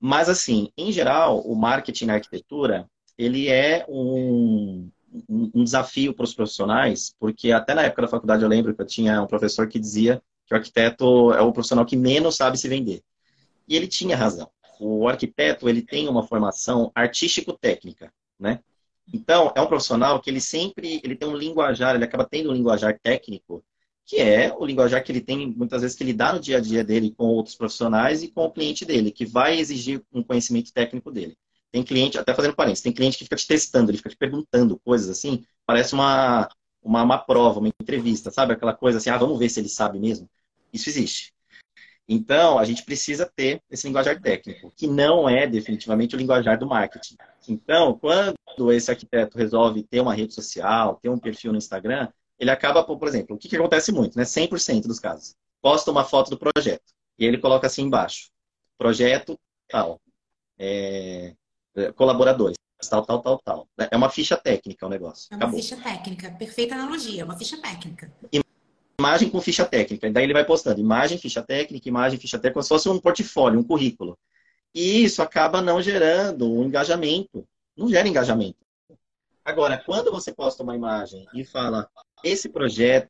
[0.00, 4.90] Mas assim, em geral, o marketing na arquitetura ele é um,
[5.28, 8.82] um, um desafio para os profissionais, porque até na época da faculdade eu lembro que
[8.82, 12.56] eu tinha um professor que dizia que o arquiteto é o profissional que menos sabe
[12.58, 13.02] se vender.
[13.66, 14.50] E ele tinha razão.
[14.80, 18.60] O arquiteto ele tem uma formação artístico-técnica, né?
[19.12, 22.52] Então, é um profissional que ele sempre ele tem um linguajar, ele acaba tendo um
[22.54, 23.64] linguajar técnico,
[24.04, 26.60] que é o linguajar que ele tem muitas vezes que ele dá no dia a
[26.60, 30.72] dia dele com outros profissionais e com o cliente dele, que vai exigir um conhecimento
[30.72, 31.36] técnico dele.
[31.70, 34.78] Tem cliente, até fazendo parênteses, tem cliente que fica te testando, ele fica te perguntando
[34.78, 36.48] coisas assim, parece uma,
[36.82, 38.54] uma, uma prova, uma entrevista, sabe?
[38.54, 40.28] Aquela coisa assim, ah, vamos ver se ele sabe mesmo.
[40.72, 41.32] Isso existe.
[42.08, 46.66] Então, a gente precisa ter esse linguajar técnico, que não é definitivamente o linguajar do
[46.66, 47.16] marketing.
[47.46, 52.50] Então, quando esse arquiteto resolve ter uma rede social, ter um perfil no Instagram, ele
[52.50, 54.24] acaba, por exemplo, o que, que acontece muito, né?
[54.24, 55.34] 100% dos casos.
[55.60, 58.30] Posta uma foto do projeto e ele coloca assim embaixo:
[58.78, 59.38] projeto
[59.68, 60.00] tal,
[60.58, 61.34] é,
[61.94, 62.56] colaboradores,
[62.88, 63.68] tal, tal, tal, tal.
[63.90, 65.26] É uma ficha técnica o negócio.
[65.30, 65.60] É uma Acabou.
[65.60, 68.10] ficha técnica, perfeita analogia, é uma ficha técnica.
[68.32, 68.40] E
[68.98, 70.10] imagem com ficha técnica.
[70.10, 73.60] Daí ele vai postando imagem, ficha técnica, imagem, ficha técnica, como se fosse um portfólio,
[73.60, 74.18] um currículo.
[74.74, 77.46] E isso acaba não gerando um engajamento.
[77.76, 78.58] Não gera engajamento.
[79.44, 81.88] Agora, quando você posta uma imagem e fala,
[82.24, 83.08] esse projeto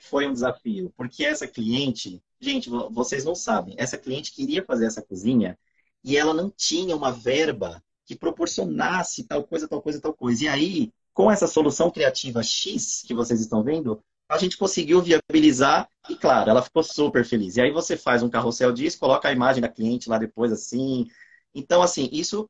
[0.00, 5.00] foi um desafio, porque essa cliente, gente, vocês não sabem, essa cliente queria fazer essa
[5.00, 5.58] cozinha
[6.04, 10.44] e ela não tinha uma verba que proporcionasse tal coisa, tal coisa, tal coisa.
[10.44, 15.88] E aí, com essa solução criativa X que vocês estão vendo, a gente conseguiu viabilizar
[16.08, 17.56] e, claro, ela ficou super feliz.
[17.56, 21.06] E aí você faz um carrossel disso, coloca a imagem da cliente lá depois, assim.
[21.54, 22.48] Então, assim, isso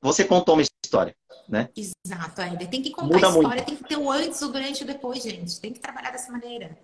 [0.00, 1.14] você contou uma história,
[1.48, 1.68] né?
[1.76, 2.66] Exato, é.
[2.66, 3.64] Tem que contar Muda a história, muito.
[3.66, 5.60] tem que ter o antes, o durante e o depois, gente.
[5.60, 6.78] Tem que trabalhar dessa maneira.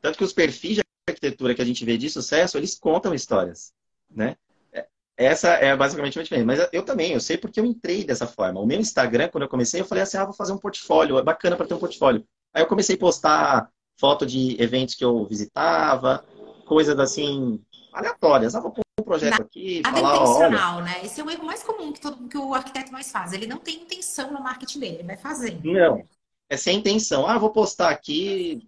[0.00, 3.72] Tanto que os perfis de arquitetura que a gente vê de sucesso, eles contam histórias,
[4.08, 4.36] né?
[4.72, 4.86] É,
[5.16, 6.46] essa é basicamente uma diferença.
[6.46, 8.60] Mas eu também, eu sei porque eu entrei dessa forma.
[8.60, 11.22] O meu Instagram, quando eu comecei, eu falei assim, ah, vou fazer um portfólio, é
[11.22, 12.24] bacana para ter um portfólio.
[12.54, 13.70] Aí eu comecei a postar
[14.00, 16.24] foto de eventos que eu visitava,
[16.64, 18.54] coisas assim, aleatórias.
[18.54, 19.82] Ah, vou pôr um projeto Nada aqui.
[19.84, 20.84] Nada falar, intencional, olha...
[20.86, 21.04] né?
[21.04, 23.32] Esse é o erro mais comum que, todo, que o arquiteto mais faz.
[23.32, 25.62] Ele não tem intenção no marketing dele, ele vai fazendo.
[25.64, 26.02] Não.
[26.48, 27.26] É sem intenção.
[27.26, 28.66] Ah, vou postar aqui.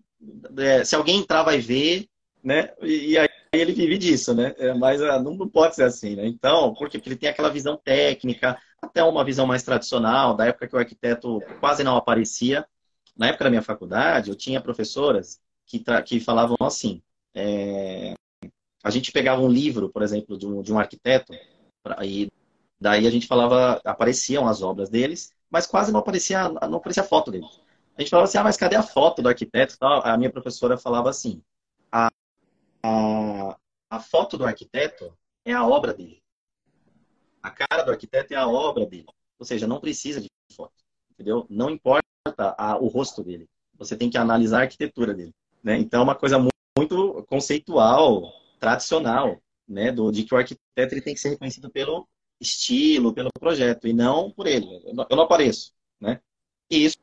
[0.58, 2.06] É, se alguém entrar, vai ver.
[2.44, 2.72] Né?
[2.82, 4.54] E, e aí ele vive disso, né?
[4.58, 6.26] É, mas ah, não, não pode ser assim, né?
[6.26, 6.98] Então, por quê?
[6.98, 10.78] Porque ele tem aquela visão técnica, até uma visão mais tradicional, da época que o
[10.78, 12.66] arquiteto quase não aparecia.
[13.16, 17.02] Na época da minha faculdade, eu tinha professoras que, que falavam assim,
[17.34, 18.14] é...
[18.82, 21.32] a gente pegava um livro, por exemplo, de um, de um arquiteto,
[22.02, 22.30] e
[22.80, 27.30] daí a gente falava, apareciam as obras deles, mas quase não aparecia, não aparecia foto
[27.30, 27.60] deles.
[27.96, 29.76] A gente falava assim, ah, mas cadê a foto do arquiteto?
[29.80, 31.42] A minha professora falava assim,
[31.90, 32.08] a,
[32.82, 33.58] a,
[33.90, 36.22] a foto do arquiteto é a obra dele.
[37.42, 39.06] A cara do arquiteto é a obra dele.
[39.38, 40.81] Ou seja, não precisa de foto,
[41.22, 41.46] entendeu?
[41.48, 42.02] Não importa
[42.58, 43.48] a, o rosto dele.
[43.78, 45.32] Você tem que analisar a arquitetura dele.
[45.62, 45.78] Né?
[45.78, 49.92] Então, é uma coisa muito, muito conceitual, tradicional, né?
[49.92, 52.06] Do, de que o arquiteto ele tem que ser reconhecido pelo
[52.40, 54.66] estilo, pelo projeto, e não por ele.
[54.84, 55.72] Eu não, eu não apareço.
[56.00, 56.20] Né?
[56.68, 56.98] E isso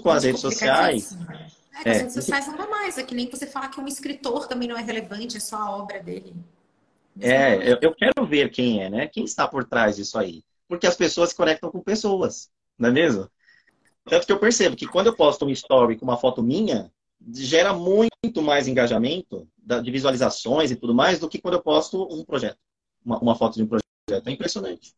[0.00, 1.12] com as redes sociais.
[1.12, 2.96] É, com as redes sociais não dá mais.
[2.96, 5.76] É que nem você falar que um escritor também não é relevante, é só a
[5.76, 6.34] obra dele.
[7.20, 9.08] É, eu, eu, quero ver quem é, né?
[9.08, 10.44] Quem está por trás disso aí.
[10.68, 12.48] Porque as pessoas se conectam com pessoas,
[12.78, 13.28] não é mesmo?
[14.04, 16.90] Tanto que eu percebo que quando eu posto um story com uma foto minha,
[17.32, 22.24] gera muito mais engajamento de visualizações e tudo mais do que quando eu posto um
[22.24, 22.58] projeto,
[23.04, 23.84] uma, uma foto de um projeto.
[24.26, 24.94] É impressionante.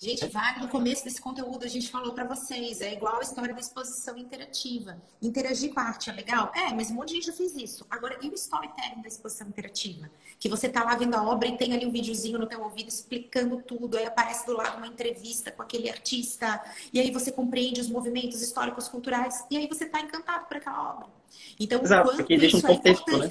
[0.00, 3.52] Gente, vale no começo desse conteúdo a gente falou para vocês, é igual a história
[3.52, 4.96] da exposição interativa.
[5.20, 6.52] Interagir com a arte é legal?
[6.54, 7.84] É, mas um monte de gente já fez isso.
[7.90, 10.08] Agora, e o storytelling da exposição interativa?
[10.38, 12.86] Que você tá lá vendo a obra e tem ali um videozinho no teu ouvido
[12.86, 17.80] explicando tudo, aí aparece do lado uma entrevista com aquele artista, e aí você compreende
[17.80, 21.08] os movimentos históricos, culturais, e aí você tá encantado por aquela obra.
[21.58, 23.28] Então, Exato, porque deixa um é contexto, é né?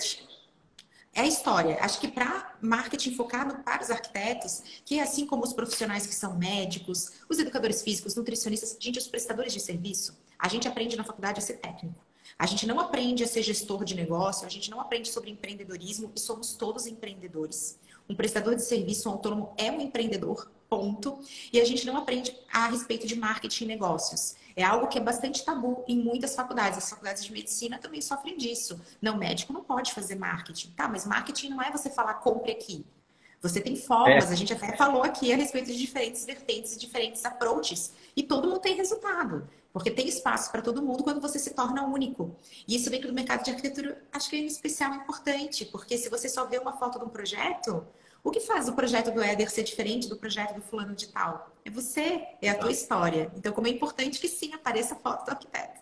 [1.18, 1.80] É a história.
[1.82, 6.38] Acho que para marketing focado para os arquitetos, que assim como os profissionais que são
[6.38, 11.40] médicos, os educadores físicos, nutricionistas, gente, os prestadores de serviço, a gente aprende na faculdade
[11.40, 12.06] a ser técnico.
[12.38, 16.12] A gente não aprende a ser gestor de negócio, a gente não aprende sobre empreendedorismo
[16.16, 17.80] e somos todos empreendedores.
[18.08, 21.20] Um prestador de serviço um autônomo é um empreendedor, ponto.
[21.52, 24.36] E a gente não aprende a respeito de marketing e negócios.
[24.56, 26.78] É algo que é bastante tabu em muitas faculdades.
[26.78, 28.82] As faculdades de medicina também sofrem disso.
[29.02, 30.72] Não, médico não pode fazer marketing.
[30.72, 32.86] Tá, mas marketing não é você falar compre aqui.
[33.40, 34.34] Você tem formas, é.
[34.34, 37.94] a gente até falou aqui a respeito de diferentes vertentes diferentes approaches.
[38.16, 39.48] E todo mundo tem resultado.
[39.72, 42.36] Porque tem espaço para todo mundo quando você se torna único.
[42.68, 45.66] E isso dentro do mercado de arquitetura, acho que é em especial importante.
[45.66, 47.86] Porque se você só vê uma foto de um projeto,
[48.28, 51.50] o que faz o projeto do Éder ser diferente do projeto do fulano de tal?
[51.64, 53.32] É você, é a tua história.
[53.38, 55.80] Então, como é importante que sim apareça a foto do arquiteto.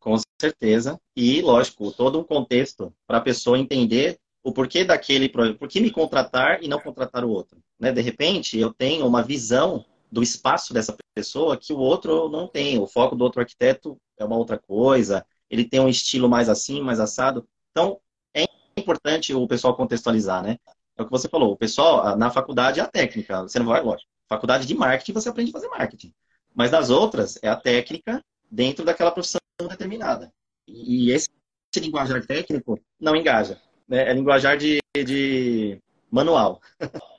[0.00, 1.00] Com certeza.
[1.14, 5.80] E, lógico, todo um contexto para a pessoa entender o porquê daquele projeto, por que
[5.80, 7.56] me contratar e não contratar o outro.
[7.78, 7.92] Né?
[7.92, 12.76] De repente, eu tenho uma visão do espaço dessa pessoa que o outro não tem.
[12.80, 16.80] O foco do outro arquiteto é uma outra coisa, ele tem um estilo mais assim,
[16.82, 17.46] mais assado.
[17.70, 18.00] Então,
[18.34, 18.46] é
[18.76, 20.58] importante o pessoal contextualizar, né?
[20.96, 21.52] É o que você falou.
[21.52, 23.42] O pessoal, na faculdade é a técnica.
[23.42, 24.10] Você não vai, lógico.
[24.28, 26.12] Faculdade de marketing, você aprende a fazer marketing.
[26.54, 30.32] Mas nas outras, é a técnica dentro daquela profissão determinada.
[30.66, 31.28] E esse
[31.76, 33.60] linguajar técnico não engaja.
[33.88, 34.10] Né?
[34.10, 35.80] É linguajar de, de
[36.10, 36.60] manual.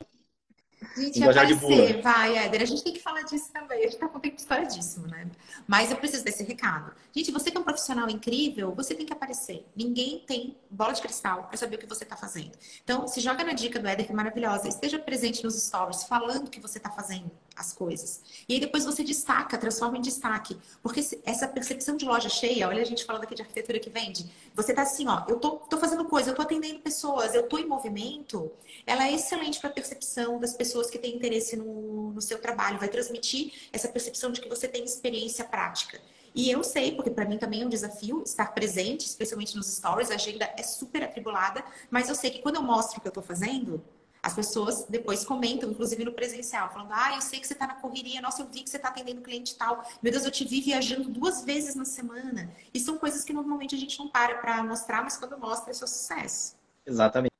[0.96, 2.62] Gente, aparecer, vai, Éder.
[2.62, 3.80] A gente tem que falar disso também.
[3.80, 5.28] A gente tá com tempo estouradíssimo, né?
[5.68, 6.94] Mas eu preciso desse recado.
[7.12, 9.66] Gente, você que é um profissional incrível, você tem que aparecer.
[9.76, 12.52] Ninguém tem bola de cristal para saber o que você tá fazendo.
[12.84, 14.68] Então, se joga na dica do Éder, que é maravilhosa.
[14.68, 18.22] Esteja presente nos stories, falando que você tá fazendo as coisas.
[18.48, 20.58] E aí depois você destaca, transforma em destaque.
[20.82, 24.30] Porque essa percepção de loja cheia, olha a gente falando aqui de arquitetura que vende,
[24.56, 27.58] você tá assim, ó, eu tô, tô fazendo coisa, eu tô atendendo pessoas, eu tô
[27.58, 28.52] em movimento,
[28.86, 32.88] ela é excelente para percepção das pessoas que têm interesse no, no seu trabalho, vai
[32.88, 36.00] transmitir essa percepção de que você tem experiência prática.
[36.36, 40.10] E eu sei, porque para mim também é um desafio estar presente, especialmente nos stories,
[40.10, 43.12] a agenda é super atribulada, mas eu sei que quando eu mostro o que eu
[43.12, 43.84] estou fazendo,
[44.24, 47.76] as pessoas depois comentam, inclusive no presencial, falando: Ah, eu sei que você está na
[47.76, 49.84] correria, nossa, eu vi que você está atendendo cliente tal.
[50.02, 52.50] Meu Deus, eu te vi viajando duas vezes na semana.
[52.74, 55.74] E são coisas que normalmente a gente não para para mostrar, mas quando mostra é
[55.74, 56.56] seu sucesso.
[56.86, 57.33] Exatamente.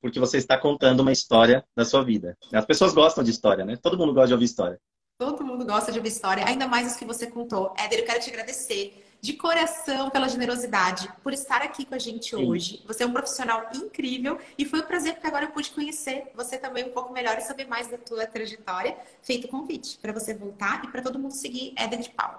[0.00, 2.36] Porque você está contando uma história da sua vida.
[2.52, 3.76] As pessoas gostam de história, né?
[3.76, 4.80] Todo mundo gosta de ouvir história.
[5.18, 7.74] Todo mundo gosta de ouvir história, ainda mais os que você contou.
[7.78, 12.36] Éder, eu quero te agradecer de coração pela generosidade, por estar aqui com a gente
[12.36, 12.44] Sim.
[12.44, 12.82] hoje.
[12.86, 16.58] Você é um profissional incrível e foi um prazer porque agora eu pude conhecer você
[16.58, 18.96] também um pouco melhor e saber mais da tua trajetória.
[19.22, 22.38] Feito o convite para você voltar e para todo mundo seguir Éder de Paulo.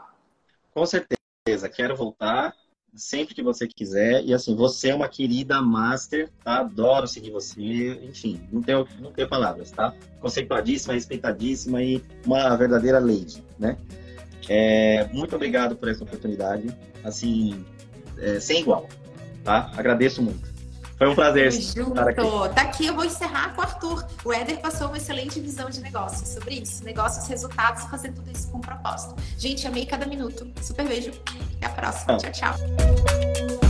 [0.72, 2.56] Com certeza, quero voltar
[2.96, 4.24] sempre que você quiser.
[4.24, 6.60] E assim, você é uma querida master, tá?
[6.60, 7.62] Adoro seguir você.
[8.04, 9.94] Enfim, não tenho, não tenho palavras, tá?
[10.20, 13.78] Conceituadíssima, respeitadíssima e uma verdadeira lady, né?
[14.50, 16.68] É, muito obrigado por essa oportunidade,
[17.04, 17.66] assim,
[18.18, 18.88] é, sem igual,
[19.44, 19.72] tá?
[19.76, 20.57] Agradeço muito.
[20.98, 21.50] Foi um prazer.
[21.50, 22.56] Aqui.
[22.56, 24.06] Tá aqui, eu vou encerrar com o Arthur.
[24.26, 26.84] O Éder passou uma excelente visão de negócios sobre isso.
[26.84, 29.16] Negócios, resultados e fazer tudo isso com propósito.
[29.38, 30.52] Gente, amei cada minuto.
[30.62, 31.12] Super beijo.
[31.58, 32.18] Até a próxima.
[32.18, 33.66] Tchau, tchau.